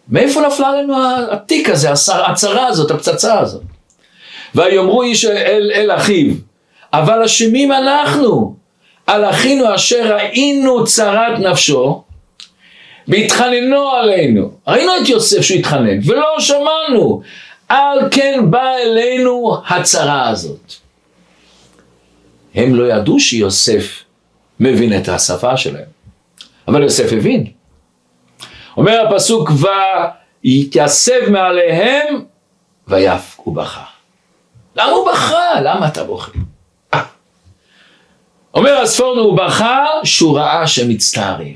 מאיפה 0.09 0.41
נפלה 0.47 0.81
לנו 0.81 0.93
התיק 1.31 1.69
הזה, 1.69 1.89
הצרה 2.27 2.67
הזאת, 2.67 2.91
הפצצה 2.91 3.39
הזאת? 3.39 3.61
ויאמרו 4.55 5.03
איש 5.03 5.25
אל, 5.25 5.71
אל 5.75 5.91
אחיו, 5.95 6.33
אבל 6.93 7.23
אשמים 7.23 7.71
אנחנו, 7.71 8.55
על 9.07 9.29
אחינו 9.29 9.75
אשר 9.75 10.15
ראינו 10.15 10.85
צרת 10.85 11.39
נפשו, 11.39 12.03
והתחננו 13.07 13.89
עלינו. 13.89 14.51
ראינו 14.67 14.91
את 15.01 15.09
יוסף 15.09 15.41
שהוא 15.41 15.59
התחנן, 15.59 15.99
ולא 16.05 16.35
שמענו. 16.39 17.21
על 17.69 17.99
כן 18.11 18.39
באה 18.49 18.81
אלינו 18.81 19.57
הצרה 19.67 20.29
הזאת. 20.29 20.73
הם 22.55 22.75
לא 22.75 22.93
ידעו 22.93 23.19
שיוסף 23.19 24.03
מבין 24.59 24.97
את 24.97 25.09
השפה 25.09 25.57
שלהם, 25.57 25.85
אבל 26.67 26.83
יוסף 26.83 27.13
הבין. 27.13 27.45
אומר 28.77 29.07
הפסוק, 29.07 29.51
ויתייסב 30.43 31.29
מעליהם, 31.29 32.25
ויף 32.87 33.39
ובכה. 33.47 33.83
למה 34.75 34.91
הוא 34.91 35.11
בכה? 35.11 35.61
למה 35.61 35.87
אתה 35.87 36.03
בוכה? 36.03 36.31
אומר 38.57 38.81
הספורנו, 38.81 39.21
הוא 39.21 39.37
בכה 39.37 39.85
שהוא 40.03 40.37
ראה 40.37 40.67
שהם 40.67 40.89
מצטערים. 40.89 41.55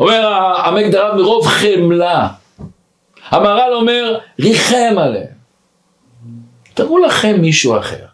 אומר 0.00 0.26
עמק 0.64 0.86
דרב 0.86 1.16
מרוב 1.16 1.46
חמלה. 1.46 2.28
המהר"ל 3.28 3.74
אומר, 3.74 4.18
ריחם 4.40 4.94
עליהם. 4.98 5.38
תראו 6.74 6.98
לכם 6.98 7.40
מישהו 7.40 7.78
אחר. 7.78 8.04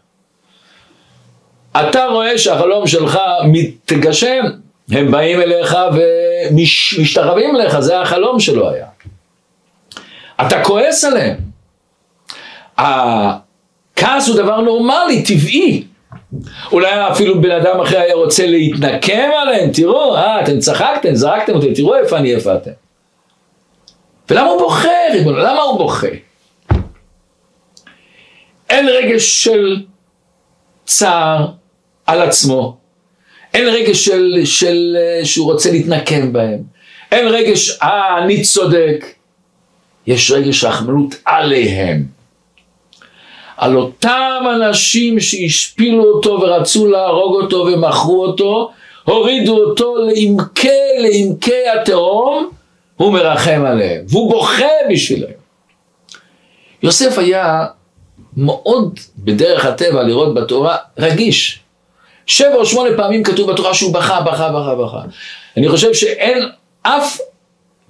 אתה 1.77 2.07
רואה 2.07 2.39
שהחלום 2.39 2.87
שלך 2.87 3.19
מתגשם, 3.53 4.45
הם 4.91 5.11
באים 5.11 5.41
אליך 5.41 5.77
ומשתחווים 6.51 7.57
אליך, 7.57 7.81
זה 7.81 8.01
החלום 8.01 8.41
שלו 8.41 8.71
היה. 8.71 8.87
אתה 10.47 10.65
כועס 10.65 11.05
עליהם. 11.05 11.37
הכעס 12.77 14.29
הוא 14.29 14.37
דבר 14.37 14.61
נורמלי, 14.61 15.23
טבעי. 15.23 15.85
אולי 16.73 17.11
אפילו 17.13 17.41
בן 17.41 17.51
אדם 17.51 17.81
אחר 17.81 17.99
היה 17.99 18.15
רוצה 18.15 18.47
להתנקם 18.47 19.31
עליהם, 19.43 19.71
תראו, 19.73 20.17
אה, 20.17 20.43
אתם 20.43 20.59
צחקתם, 20.59 21.15
זרקתם 21.15 21.55
אותי, 21.55 21.75
תראו 21.75 21.97
איפה 21.97 22.19
אני, 22.19 22.35
איפה 22.35 22.55
אתם. 22.55 22.71
ולמה 24.31 24.49
הוא 24.49 24.59
בוכה, 24.59 24.89
ריבונו? 25.13 25.39
למה 25.39 25.63
הוא 25.63 25.79
בוכה? 25.79 26.09
אין 28.71 28.89
רגש 28.89 29.45
של 29.45 29.85
צער 30.85 31.47
על 32.07 32.23
עצמו, 32.23 32.77
אין 33.55 33.69
רגש 33.69 34.05
של, 34.05 34.41
של, 34.45 34.97
שהוא 35.25 35.53
רוצה 35.53 35.71
להתנקם 35.71 36.33
בהם, 36.33 36.63
אין 37.13 37.27
רגש, 37.27 37.79
אה, 37.83 38.19
אני 38.25 38.43
צודק, 38.43 39.05
יש 40.07 40.31
רגש 40.31 40.65
רחמנות 40.65 41.15
עליהם. 41.25 42.07
על 43.57 43.77
אותם 43.77 44.45
אנשים 44.55 45.21
שהשפילו 45.21 46.05
אותו 46.05 46.41
ורצו 46.41 46.87
להרוג 46.87 47.43
אותו 47.43 47.57
ומכרו 47.57 48.27
אותו, 48.27 48.71
הורידו 49.05 49.57
אותו 49.57 49.95
לעמקי 49.97 50.69
לעמקי 50.99 51.69
התהום, 51.69 52.51
הוא 52.97 53.13
מרחם 53.13 53.63
עליהם, 53.67 54.05
והוא 54.09 54.31
בוכה 54.31 54.67
בשבילם. 54.91 55.31
יוסף 56.83 57.19
היה 57.19 57.67
מאוד 58.37 59.01
בדרך 59.19 59.65
הטבע 59.65 60.03
לראות 60.03 60.35
בתורה 60.35 60.77
רגיש. 60.99 61.61
שבע 62.27 62.55
או 62.55 62.67
שמונה 62.67 62.91
פעמים 62.97 63.23
כתוב 63.23 63.53
בתורה 63.53 63.75
שהוא 63.75 63.95
בכה, 63.95 64.21
בכה, 64.21 64.49
בכה, 64.49 64.75
בכה. 64.75 65.01
אני 65.57 65.69
חושב 65.69 65.95
שאין 65.95 66.49
אף 66.83 67.19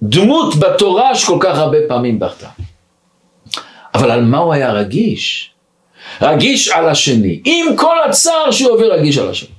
דמות 0.03 0.55
בתורה 0.55 1.15
שכל 1.15 1.37
כך 1.39 1.57
הרבה 1.57 1.77
פעמים 1.87 2.19
בכתה. 2.19 2.47
אבל 3.93 4.11
על 4.11 4.21
מה 4.21 4.37
הוא 4.37 4.53
היה 4.53 4.71
רגיש? 4.71 5.54
רגיש 6.21 6.67
על 6.67 6.89
השני, 6.89 7.41
עם 7.45 7.75
כל 7.75 7.95
הצער 8.09 8.51
שהוא 8.51 8.71
עובר 8.71 8.93
רגיש 8.93 9.17
על 9.17 9.29
השני. 9.29 9.49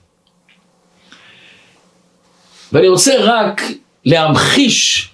ואני 2.72 2.88
רוצה 2.88 3.14
רק 3.18 3.62
להמחיש, 4.04 5.10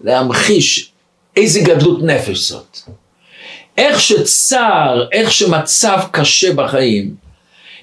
להמחיש 0.00 0.90
איזה 1.36 1.60
גדלות 1.60 2.02
נפש 2.02 2.38
זאת. 2.38 2.78
איך 3.78 4.00
שצער, 4.00 5.08
איך 5.12 5.32
שמצב 5.32 5.98
קשה 6.10 6.54
בחיים, 6.54 7.14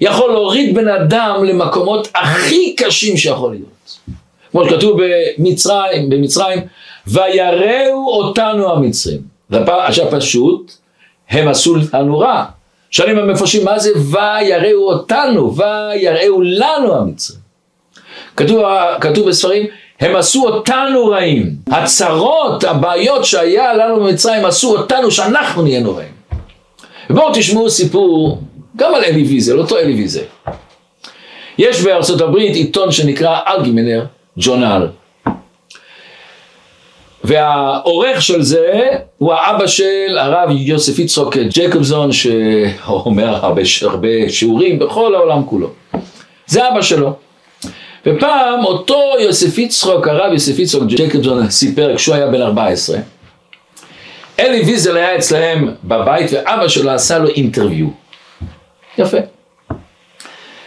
יכול 0.02 0.32
להוריד 0.32 0.76
בן 0.76 0.88
אדם 0.88 1.44
למקומות 1.44 2.08
הכי 2.16 2.76
קשים 2.76 3.18
שיכול 3.18 3.52
להיות. 3.52 3.98
כמו 4.52 4.70
שכתוב 4.70 5.00
במצרים, 5.02 6.10
במצרים, 6.10 6.60
ויראו 7.08 8.08
אותנו 8.08 8.72
המצרים. 8.72 9.22
עכשיו 9.68 10.12
פשוט, 10.12 10.72
הם 11.30 11.48
עשו 11.48 11.76
לנו 11.76 12.20
רע. 12.20 12.46
שואלים 12.92 13.18
המפרשים 13.18 13.66
מה 13.66 13.80
זה 13.80 13.90
ויראו 13.96 14.94
אותנו, 14.94 15.56
ויראו 15.56 16.42
לנו 16.42 16.96
המצרים. 16.96 17.40
כתוב, 18.36 18.64
כתוב 19.02 19.30
בספרים, 19.30 19.66
הם 20.00 20.16
עשו 20.16 20.48
אותנו 20.48 21.08
רעים. 21.08 21.56
הצרות, 21.72 22.64
הבעיות 22.64 23.26
שהיה 23.26 23.74
לנו 23.74 23.96
במצרים 24.00 24.46
עשו 24.46 24.78
אותנו 24.78 25.12
שאנחנו 25.12 25.62
נהיינו 25.62 25.96
רעים. 25.96 26.12
ובואו 27.10 27.32
תשמעו 27.34 27.70
סיפור 27.70 28.42
גם 28.76 28.96
על 28.96 29.04
אלי 29.04 29.24
ויזל, 29.24 29.60
אותו 29.60 29.78
אלי 29.78 29.94
ויזל. 29.94 30.24
יש 31.58 31.82
בארצות 31.82 32.22
הברית 32.22 32.56
עיתון 32.56 32.92
שנקרא 32.92 33.40
אלגימנר 33.48 34.06
ג'ונל. 34.38 34.88
והעורך 37.28 38.22
של 38.22 38.42
זה 38.42 38.90
הוא 39.18 39.34
האבא 39.34 39.68
של 39.68 40.18
הרב 40.18 40.50
יוסף 40.52 41.00
יצחוק 41.00 41.38
ג'קובזון 41.38 42.12
שאומר 42.12 43.36
הרבה, 43.36 43.62
הרבה 43.82 44.30
שיעורים 44.30 44.80
בכל 44.80 45.16
העולם 45.16 45.46
כולו. 45.46 45.70
זה 46.46 46.70
אבא 46.70 46.82
שלו. 46.82 47.14
ופעם 48.06 48.66
אותו 48.66 49.02
יוסף 49.20 49.58
יצחוק, 49.58 50.08
הרב 50.08 50.34
יוסף 50.34 50.60
יצחוק 50.60 50.84
ג'קובזון 50.88 51.50
סיפר 51.50 51.96
כשהוא 51.96 52.16
היה 52.16 52.28
בן 52.28 52.42
14 52.42 52.98
אלי 54.40 54.62
ויזל 54.62 54.98
היה 54.98 55.16
אצלהם 55.16 55.70
בבית 55.84 56.32
ואבא 56.34 56.68
שלו 56.68 56.92
עשה 56.92 57.20
לו 57.20 57.30
אינטרוויו. 57.30 57.88
יפה. 58.98 59.18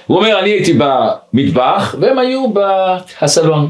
הוא 0.06 0.18
אומר 0.18 0.38
אני 0.38 0.50
הייתי 0.50 0.78
במטבח 0.78 1.94
והם 2.00 2.18
היו 2.18 2.46
בסלון. 3.22 3.68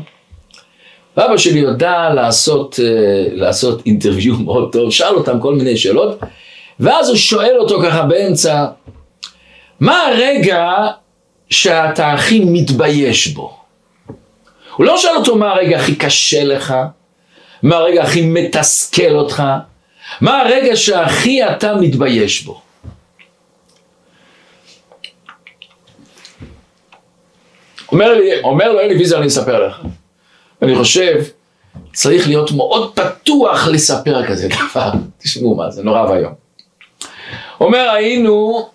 ואבא 1.20 1.36
שלי 1.36 1.58
יודע 1.58 2.10
לעשות, 2.14 2.74
uh, 2.74 2.82
לעשות 3.32 3.86
אינטרוויו 3.86 4.34
מאוד 4.44 4.72
טוב, 4.72 4.92
שאל 4.92 5.14
אותם 5.14 5.40
כל 5.40 5.54
מיני 5.54 5.76
שאלות, 5.76 6.18
ואז 6.80 7.08
הוא 7.08 7.16
שואל 7.16 7.56
אותו 7.58 7.82
ככה 7.82 8.02
באמצע, 8.02 8.66
מה 9.80 10.06
הרגע 10.06 10.68
שאתה 11.50 12.12
הכי 12.12 12.40
מתבייש 12.44 13.28
בו? 13.28 13.56
הוא 14.76 14.86
לא 14.86 14.98
שואל 14.98 15.16
אותו 15.16 15.36
מה 15.36 15.50
הרגע 15.50 15.76
הכי 15.76 15.94
קשה 15.94 16.44
לך, 16.44 16.74
מה 17.62 17.76
הרגע 17.76 18.02
הכי 18.02 18.22
מתסכל 18.22 19.14
אותך, 19.14 19.42
מה 20.20 20.40
הרגע 20.40 20.76
שהכי 20.76 21.44
אתה 21.44 21.74
מתבייש 21.74 22.42
בו. 22.42 22.60
אומר, 27.92 28.14
לי, 28.14 28.40
אומר 28.42 28.72
לו 28.72 28.80
אלי 28.80 28.96
ויזר, 28.96 29.18
אני 29.18 29.26
אספר 29.26 29.66
לך. 29.66 29.80
אני 30.62 30.76
חושב, 30.76 31.22
צריך 31.92 32.28
להיות 32.28 32.52
מאוד 32.52 32.94
פתוח 32.94 33.68
לספר 33.68 34.26
כזה 34.26 34.48
דבר. 34.48 34.90
תשמעו 35.22 35.54
מה 35.54 35.70
זה, 35.70 35.82
נורא 35.82 36.10
ואיום. 36.10 36.32
אומר, 37.60 37.90
היינו 37.94 38.68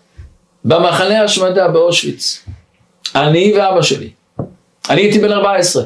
במחנה 0.66 1.24
השמדה 1.24 1.68
באושוויץ. 1.68 2.46
אני 3.16 3.54
ואבא 3.58 3.82
שלי. 3.82 4.10
אני 4.90 5.02
הייתי 5.02 5.20
בן 5.20 5.32
14. 5.32 5.84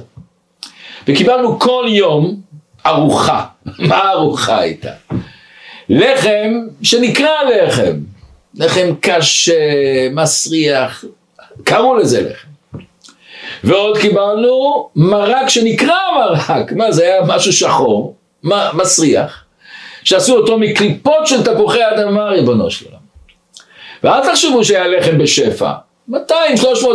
וקיבלנו 1.07 1.59
כל 1.59 1.85
יום 1.89 2.41
ארוחה. 2.85 3.45
מה 3.89 3.95
הארוחה 3.95 4.59
הייתה? 4.59 4.91
לחם 5.89 6.53
שנקרא 6.81 7.29
לחם. 7.43 7.95
לחם 8.55 8.95
קשה, 9.01 9.53
מסריח, 10.11 11.05
קראו 11.63 11.97
לזה 11.97 12.29
לחם. 12.29 12.48
ועוד 13.63 13.97
קיבלנו 13.97 14.89
מרק 14.95 15.49
שנקרא 15.49 15.95
מרק, 16.17 16.71
מה 16.71 16.91
זה 16.91 17.03
היה 17.03 17.21
משהו 17.27 17.53
שחור, 17.53 18.15
מסריח, 18.73 19.43
שעשו 20.03 20.37
אותו 20.37 20.57
מקליפות 20.57 21.27
של 21.27 21.43
תפוחי 21.43 21.79
אדמה 21.89 22.29
ריבונו 22.29 22.71
של 22.71 22.85
עולם. 22.85 22.99
ואל 24.03 24.31
תחשבו 24.31 24.63
שהיה 24.63 24.87
לחם 24.87 25.17
בשפע, 25.17 25.71
200-300 26.11 26.15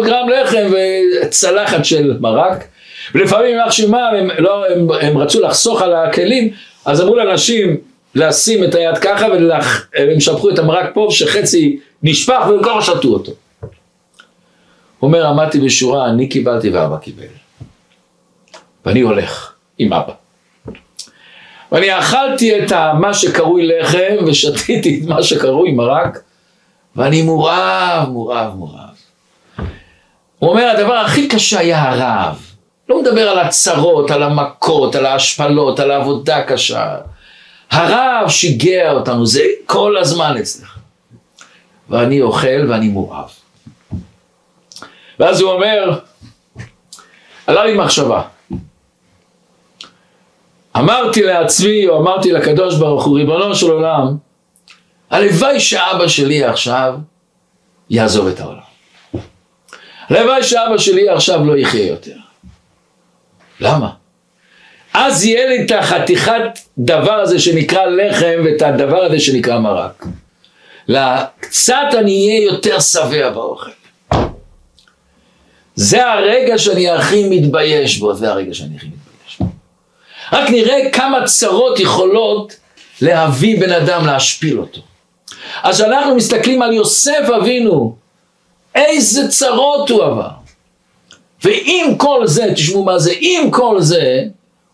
גרם 0.05 0.29
לחם 0.29 0.71
וצלחת 0.73 1.85
של 1.85 2.17
מרק, 2.21 2.65
ולפעמים 3.15 3.47
יימח 3.47 3.73
שמם, 3.73 4.11
הם, 4.19 4.31
לא, 4.39 4.65
הם, 4.67 4.91
הם 5.01 5.19
רצו 5.19 5.41
לחסוך 5.41 5.83
על 5.83 5.95
הכלים, 5.95 6.51
אז 6.85 7.01
אמרו 7.01 7.17
לאנשים 7.17 7.77
לשים 8.15 8.65
את 8.65 8.75
היד 8.75 8.99
ככה 8.99 9.27
והם 9.95 10.21
שפכו 10.21 10.51
את 10.51 10.59
המרק 10.59 10.91
פה 10.95 11.09
שחצי 11.11 11.79
נשפך 12.03 12.45
והם 12.49 12.63
כבר 12.63 12.81
שתו 12.81 13.09
אותו. 13.09 13.33
אומר, 15.05 15.27
עמדתי 15.27 15.61
בשורה, 15.61 16.11
אני 16.11 16.29
קיבלתי 16.29 16.71
ואבא 16.71 16.97
קיבל. 16.97 17.25
ואני 18.85 19.01
הולך 19.01 19.53
עם 19.79 19.93
אבא. 19.93 20.13
ואני 21.73 21.99
אכלתי 21.99 22.59
את 22.59 22.73
מה 23.01 23.15
שקרוי 23.15 23.67
לחם 23.67 24.25
ושתיתי 24.27 25.01
את 25.01 25.09
מה 25.09 25.23
שקרוי 25.23 25.73
מרק 25.73 26.19
ואני 26.97 27.23
מורעב, 27.23 28.09
מורעב, 28.09 28.55
מורעב. 28.55 28.95
הוא 30.39 30.51
אומר 30.51 30.71
הדבר 30.71 30.95
הכי 30.95 31.29
קשה 31.29 31.59
היה 31.59 31.83
הרעב. 31.83 32.37
לא 32.89 33.03
מדבר 33.03 33.29
על 33.29 33.39
הצרות, 33.39 34.11
על 34.11 34.23
המכות, 34.23 34.95
על 34.95 35.07
ההשפלות, 35.07 35.81
על 35.81 35.91
העבודה 35.91 36.37
הקשה. 36.37 36.97
הרעב 37.71 38.29
שיגע 38.29 38.93
אותנו, 38.93 39.27
זה 39.27 39.43
כל 39.67 39.97
הזמן 39.97 40.37
אצלך. 40.37 40.79
ואני 41.91 42.23
אוכל 42.23 42.67
ואני 42.69 42.89
מורעב. 42.89 43.44
ואז 45.21 45.41
הוא 45.41 45.51
אומר, 45.51 46.01
עלה 47.47 47.65
לי 47.65 47.75
מחשבה. 47.75 48.23
אמרתי 50.77 51.23
לעצמי, 51.23 51.89
או 51.89 52.01
אמרתי 52.01 52.33
לקדוש 52.33 52.77
ברוך 52.77 53.05
הוא, 53.05 53.17
ריבונו 53.19 53.55
של 53.55 53.71
עולם, 53.71 54.17
הלוואי 55.11 55.61
שאבא 55.61 56.09
שלי 56.09 56.45
עכשיו 56.45 56.95
יעזוב 57.91 58.27
את 58.27 58.41
העולם. 58.41 58.59
הלוואי 60.09 60.43
שאבא 60.43 60.79
שלי 60.79 61.09
עכשיו 61.09 61.45
לא 61.45 61.57
יחיה 61.57 61.87
יותר. 61.87 62.17
למה? 63.61 63.91
אז 64.95 65.25
יהיה 65.25 65.47
לי 65.47 65.65
את 65.65 65.71
החתיכת 65.71 66.59
דבר 66.79 67.13
הזה 67.13 67.39
שנקרא 67.39 67.87
לחם 67.87 68.41
ואת 68.45 68.63
הדבר 68.63 69.03
הזה 69.03 69.21
שנקרא 69.21 69.59
מרק. 69.59 70.07
קצת 71.41 71.87
אני 71.99 72.29
אהיה 72.29 72.45
יותר 72.45 72.81
שבע 72.81 73.31
באוכל. 73.31 73.71
זה 75.75 76.13
הרגע 76.13 76.59
שאני 76.59 76.91
הכי 76.91 77.29
מתבייש 77.29 77.99
בו, 77.99 78.15
זה 78.15 78.31
הרגע 78.31 78.55
שאני 78.55 78.77
הכי 78.77 78.87
מתבייש 78.87 79.39
בו. 79.41 79.47
רק 80.33 80.51
נראה 80.51 80.91
כמה 80.93 81.25
צרות 81.25 81.81
יכולות 81.81 82.57
להביא 83.01 83.61
בן 83.61 83.73
אדם 83.73 84.07
להשפיל 84.07 84.59
אותו. 84.59 84.81
אז 85.63 85.75
כשאנחנו 85.75 86.15
מסתכלים 86.15 86.63
על 86.63 86.73
יוסף 86.73 87.29
אבינו, 87.41 87.97
איזה 88.75 89.29
צרות 89.29 89.91
הוא 89.91 90.03
עבר. 90.03 90.29
ועם 91.45 91.97
כל 91.97 92.27
זה, 92.27 92.47
תשמעו 92.55 92.85
מה 92.85 92.99
זה, 92.99 93.13
עם 93.21 93.51
כל 93.51 93.81
זה, 93.81 94.23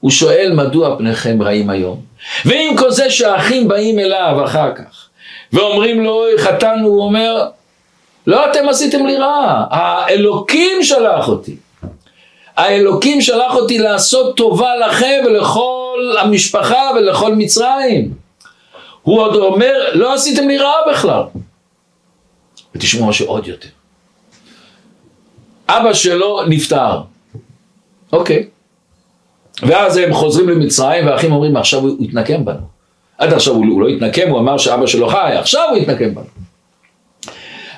הוא 0.00 0.10
שואל 0.10 0.52
מדוע 0.54 0.98
פניכם 0.98 1.42
רעים 1.42 1.70
היום. 1.70 2.00
ועם 2.44 2.76
כל 2.76 2.90
זה 2.90 3.10
שהאחים 3.10 3.68
באים 3.68 3.98
אליו 3.98 4.44
אחר 4.44 4.74
כך, 4.74 5.08
ואומרים 5.52 6.04
לו, 6.04 6.24
חטאנו, 6.38 6.88
הוא 6.88 7.02
אומר, 7.02 7.48
לא 8.26 8.50
אתם 8.50 8.68
עשיתם 8.68 9.06
לי 9.06 9.16
רע, 9.16 9.64
האלוקים 9.70 10.82
שלח 10.82 11.28
אותי. 11.28 11.56
האלוקים 12.56 13.20
שלח 13.20 13.54
אותי 13.54 13.78
לעשות 13.78 14.36
טובה 14.36 14.76
לכם 14.76 15.22
ולכל 15.26 16.16
המשפחה 16.20 16.90
ולכל 16.96 17.34
מצרים. 17.34 18.14
הוא 19.02 19.20
עוד 19.20 19.34
אומר, 19.34 19.74
לא 19.92 20.14
עשיתם 20.14 20.48
לי 20.48 20.58
רע 20.58 20.72
בכלל. 20.90 21.22
ותשמעו 22.74 23.08
משהו 23.08 23.26
עוד 23.26 23.46
יותר. 23.46 23.68
אבא 25.68 25.92
שלו 25.92 26.40
נפטר, 26.48 27.00
אוקיי. 28.12 28.48
ואז 29.62 29.96
הם 29.96 30.14
חוזרים 30.14 30.48
למצרים 30.48 31.06
והאחים 31.06 31.32
אומרים, 31.32 31.56
עכשיו 31.56 31.80
הוא 31.80 32.04
יתנקם 32.04 32.44
בנו. 32.44 32.66
עד 33.18 33.32
עכשיו 33.32 33.54
הוא, 33.54 33.64
הוא 33.66 33.82
לא 33.82 33.88
התנקם, 33.88 34.30
הוא 34.30 34.38
אמר 34.38 34.58
שאבא 34.58 34.86
שלו 34.86 35.08
חי, 35.08 35.32
עכשיו 35.38 35.66
הוא 35.70 35.78
יתנקם 35.78 36.14
בנו. 36.14 36.39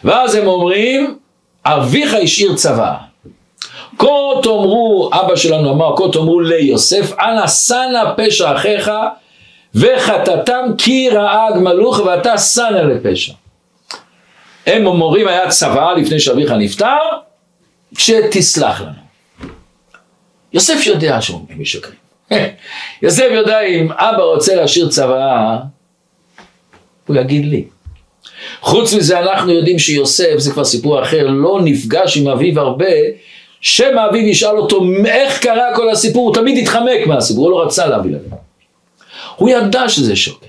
ואז 0.05 0.35
הם 0.35 0.47
אומרים, 0.47 1.19
אביך 1.65 2.15
השאיר 2.15 2.55
צבא. 2.57 2.95
כה 3.99 4.07
תאמרו, 4.43 5.11
אבא 5.13 5.37
שלנו 5.37 5.71
אמר, 5.71 5.97
כה 5.97 6.05
תאמרו 6.13 6.41
ליוסף, 6.41 7.13
אנא 7.21 7.47
שנא 7.47 8.15
פשע 8.17 8.57
אחיך 8.57 8.91
וחטאתם 9.75 10.65
כי 10.79 11.09
ראה 11.11 11.47
גמלוך 11.57 12.01
ואתה 12.07 12.39
שנא 12.39 12.79
לפשע. 12.79 13.33
הם 14.67 14.87
אומרים 14.87 15.29
היה 15.29 15.49
צבא 15.49 15.93
לפני 15.93 16.21
שאביך 16.21 16.51
נפטר, 16.51 16.97
שתסלח 17.99 18.81
לנו. 18.81 19.03
יוסף 20.53 20.87
יודע 20.87 21.21
שהם 21.21 21.37
משקרים. 21.57 21.99
יוסף 23.03 23.29
יודע 23.31 23.61
אם 23.61 23.93
אבא 23.93 24.23
רוצה 24.23 24.55
להשאיר 24.55 24.89
צבא, 24.89 25.59
הוא 27.07 27.17
יגיד 27.17 27.45
לי. 27.45 27.65
חוץ 28.61 28.95
מזה 28.95 29.19
אנחנו 29.19 29.53
יודעים 29.53 29.79
שיוסף, 29.79 30.35
זה 30.39 30.53
כבר 30.53 30.65
סיפור 30.65 31.03
אחר, 31.03 31.27
לא 31.27 31.61
נפגש 31.65 32.17
עם 32.17 32.29
אביו 32.29 32.61
הרבה, 32.61 32.87
שמא 33.61 34.07
אביו 34.11 34.27
ישאל 34.27 34.59
אותו 34.59 34.85
איך 35.07 35.39
קרה 35.39 35.77
כל 35.77 35.91
הסיפור, 35.91 36.27
הוא 36.27 36.35
תמיד 36.35 36.59
התחמק 36.59 37.07
מהסיפור, 37.07 37.45
הוא 37.45 37.51
לא 37.51 37.63
רצה 37.63 37.87
להביא 37.87 38.11
לנו. 38.11 38.37
הוא 39.37 39.49
ידע 39.49 39.89
שזה 39.89 40.17
שקר. 40.17 40.47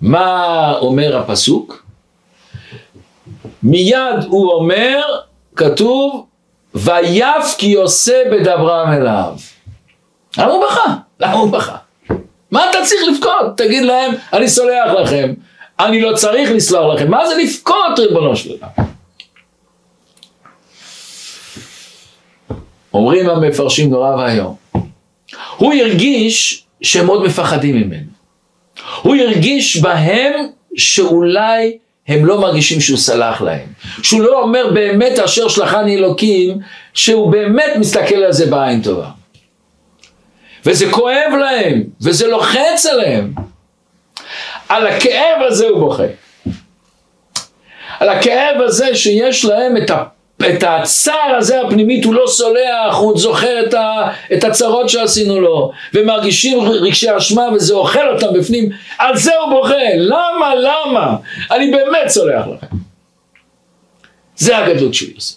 מה 0.00 0.72
אומר 0.78 1.16
הפסוק? 1.16 1.86
מיד 3.62 4.24
הוא 4.28 4.52
אומר, 4.52 5.00
כתוב, 5.56 6.26
ויף 6.74 7.54
כי 7.58 7.74
עושה 7.74 8.22
בדברם 8.32 8.92
אליו. 8.92 9.32
למה 10.38 10.52
הוא 10.52 10.64
בכה? 10.66 10.94
למה 11.20 11.32
הוא 11.32 11.50
בכה? 11.50 11.76
מה 12.50 12.70
אתה 12.70 12.78
צריך 12.84 13.02
לבכות? 13.12 13.56
תגיד 13.56 13.82
להם, 13.82 14.12
אני 14.32 14.48
סולח 14.48 14.92
לכם, 15.02 15.34
אני 15.80 16.00
לא 16.00 16.16
צריך 16.16 16.50
לסלוח 16.50 16.94
לכם. 16.94 17.10
מה 17.10 17.28
זה 17.28 17.34
לבכות, 17.42 17.98
ריבונו 17.98 18.36
של 18.36 18.50
עולם? 18.50 18.86
אומרים 22.94 23.30
המפרשים 23.30 23.90
נורא 23.90 24.16
ואיום. 24.16 24.56
הוא 25.56 25.74
הרגיש 25.74 26.64
שהם 26.82 27.06
מאוד 27.06 27.24
מפחדים 27.24 27.76
ממנו. 27.76 28.10
הוא 29.02 29.16
הרגיש 29.16 29.76
בהם 29.76 30.32
שאולי 30.76 31.78
הם 32.08 32.26
לא 32.26 32.40
מרגישים 32.40 32.80
שהוא 32.80 32.98
סלח 32.98 33.42
להם. 33.42 33.66
שהוא 34.02 34.22
לא 34.22 34.42
אומר 34.42 34.70
באמת 34.74 35.18
אשר 35.18 35.48
שלחני 35.48 35.96
אלוקים, 35.96 36.58
שהוא 36.94 37.32
באמת 37.32 37.70
מסתכל 37.78 38.14
על 38.14 38.32
זה 38.32 38.46
בעין 38.46 38.82
טובה. 38.82 39.10
וזה 40.66 40.90
כואב 40.90 41.32
להם, 41.40 41.82
וזה 42.00 42.26
לוחץ 42.26 42.86
עליהם. 42.92 43.34
על 44.68 44.86
הכאב 44.86 45.42
הזה 45.46 45.68
הוא 45.68 45.80
בוכה. 45.80 46.04
על 48.00 48.08
הכאב 48.08 48.60
הזה 48.60 48.96
שיש 48.96 49.44
להם 49.44 49.76
את, 49.76 49.90
ה, 49.90 50.04
את 50.42 50.62
הצער 50.62 51.34
הזה 51.38 51.60
הפנימית, 51.60 52.04
הוא 52.04 52.14
לא 52.14 52.24
סולח, 52.26 52.96
הוא 52.98 53.18
זוכר 53.18 53.66
את, 53.66 53.74
ה, 53.74 54.10
את 54.32 54.44
הצרות 54.44 54.88
שעשינו 54.88 55.40
לו, 55.40 55.70
ומרגישים 55.94 56.60
רגשי 56.60 57.16
אשמה 57.16 57.48
וזה 57.54 57.74
אוכל 57.74 58.08
אותם 58.08 58.26
בפנים, 58.34 58.70
על 58.98 59.16
זה 59.16 59.36
הוא 59.36 59.50
בוכה. 59.50 59.94
למה? 59.96 60.54
למה? 60.54 61.16
אני 61.50 61.70
באמת 61.70 62.08
סולח 62.08 62.46
לכם. 62.46 62.76
זה 64.36 64.58
הגדלות 64.58 64.94
של 64.94 65.06
יוסף. 65.14 65.36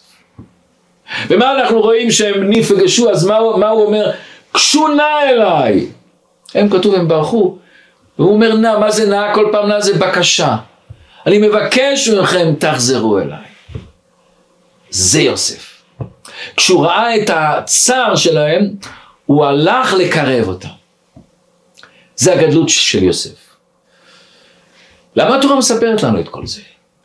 ומה 1.28 1.52
אנחנו 1.52 1.82
רואים 1.82 2.12
שהם 2.12 2.50
נפגשו, 2.50 3.10
אז 3.10 3.26
מה, 3.26 3.40
מה 3.58 3.70
הוא 3.70 3.86
אומר? 3.86 4.12
קשו 4.52 4.88
נא 4.88 5.30
אליי. 5.30 5.88
הם 6.56 6.70
כתוב, 6.70 6.96
הם 6.96 7.08
ברחו. 7.08 7.58
והוא 8.20 8.34
אומר 8.34 8.56
נא, 8.56 8.80
מה 8.80 8.92
זה 8.92 9.10
נא? 9.10 9.34
כל 9.34 9.50
פעם 9.52 9.68
נא 9.68 9.80
זה 9.80 9.94
בקשה. 9.98 10.58
אני 11.26 11.38
מבקש 11.38 12.10
מכם, 12.10 12.54
תחזרו 12.60 13.20
אליי. 13.20 13.38
זה 14.90 15.22
יוסף. 15.22 15.84
כשהוא 16.56 16.86
ראה 16.86 17.16
את 17.18 17.30
הצער 17.34 18.16
שלהם, 18.16 18.70
הוא 19.26 19.46
הלך 19.46 19.94
לקרב 19.94 20.48
אותם. 20.48 20.68
זה 22.16 22.34
הגדלות 22.34 22.70
של 22.70 23.04
יוסף. 23.04 23.56
למה 25.16 25.38
התורה 25.38 25.56
מספרת 25.56 26.04
לנו 26.04 26.20
את 26.20 26.30
כל 26.30 26.46
זה? 26.46 26.62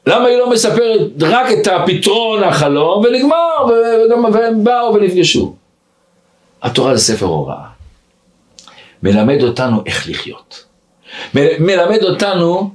למה 0.07 0.27
היא 0.27 0.39
לא 0.39 0.51
מספרת 0.51 1.01
רק 1.21 1.47
את 1.53 1.67
הפתרון 1.67 2.43
החלום 2.43 3.05
ונגמר 3.05 4.33
והם 4.33 4.65
באו 4.65 4.95
ונפגשו? 4.95 5.57
התורה 6.63 6.97
זה 6.97 7.15
ספר 7.15 7.27
הוראה. 7.27 7.65
מלמד 9.03 9.43
אותנו 9.43 9.83
איך 9.87 10.09
לחיות. 10.09 10.65
מלמד 11.35 12.03
אותנו 12.03 12.71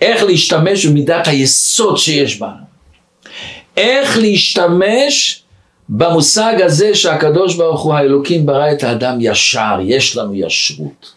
איך 0.00 0.22
להשתמש 0.22 0.86
במידת 0.86 1.28
היסוד 1.28 1.98
שיש 1.98 2.40
בנו. 2.40 2.66
איך 3.76 4.18
להשתמש 4.18 5.42
במושג 5.88 6.60
הזה 6.60 6.94
שהקדוש 6.94 7.54
ברוך 7.54 7.82
הוא 7.82 7.94
האלוקים 7.94 8.46
ברא 8.46 8.72
את 8.72 8.84
האדם 8.84 9.18
ישר, 9.20 9.78
יש 9.82 10.16
לנו 10.16 10.34
ישרות. 10.34 11.12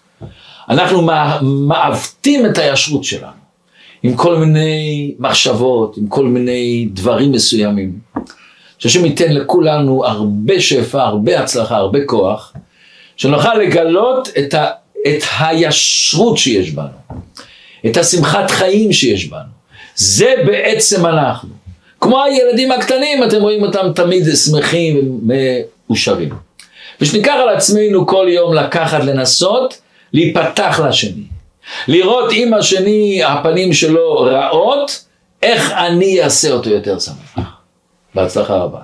אנחנו 0.70 1.07
מעוותים 1.41 2.45
את 2.45 2.57
הישרות 2.57 3.03
שלנו 3.03 3.39
עם 4.03 4.15
כל 4.15 4.38
מיני 4.38 5.13
מחשבות, 5.20 5.97
עם 5.97 6.07
כל 6.07 6.26
מיני 6.26 6.89
דברים 6.93 7.32
מסוימים. 7.32 7.99
שהשם 8.80 9.05
ייתן 9.05 9.34
לכולנו 9.34 10.05
הרבה 10.05 10.59
שפע, 10.59 11.03
הרבה 11.03 11.39
הצלחה, 11.39 11.76
הרבה 11.76 11.99
כוח, 12.05 12.53
שנוכל 13.17 13.55
לגלות 13.55 14.30
את, 14.39 14.53
ה, 14.53 14.70
את 15.08 15.24
הישרות 15.39 16.38
שיש 16.38 16.72
בנו, 16.72 16.88
את 17.86 17.97
השמחת 17.97 18.52
חיים 18.52 18.93
שיש 18.93 19.26
בנו. 19.26 19.60
זה 19.95 20.34
בעצם 20.45 21.06
אנחנו. 21.06 21.50
כמו 22.02 22.24
הילדים 22.24 22.72
הקטנים, 22.72 23.24
אתם 23.24 23.41
רואים 23.41 23.64
אותם 23.64 23.91
תמיד 23.95 24.24
שמחים 24.45 25.20
ומאושרים. 25.22 26.30
ושניקח 27.02 27.34
על 27.41 27.50
עצמנו 27.50 28.08
כל 28.08 28.28
יום 28.30 28.54
לקחת, 28.54 29.04
לנסות, 29.04 29.82
להיפתח 30.14 30.80
לשני, 30.88 31.24
לראות 31.88 32.32
אם 32.32 32.54
השני, 32.54 33.24
הפנים 33.24 33.74
שלו 33.74 34.20
רעות, 34.20 35.06
איך 35.43 35.72
אני 35.72 36.24
אעשה 36.24 36.52
אותו 36.52 36.70
יותר 36.70 37.00
שמח. 37.00 37.45
בהצלחה 38.16 38.56
רבה. 38.56 38.80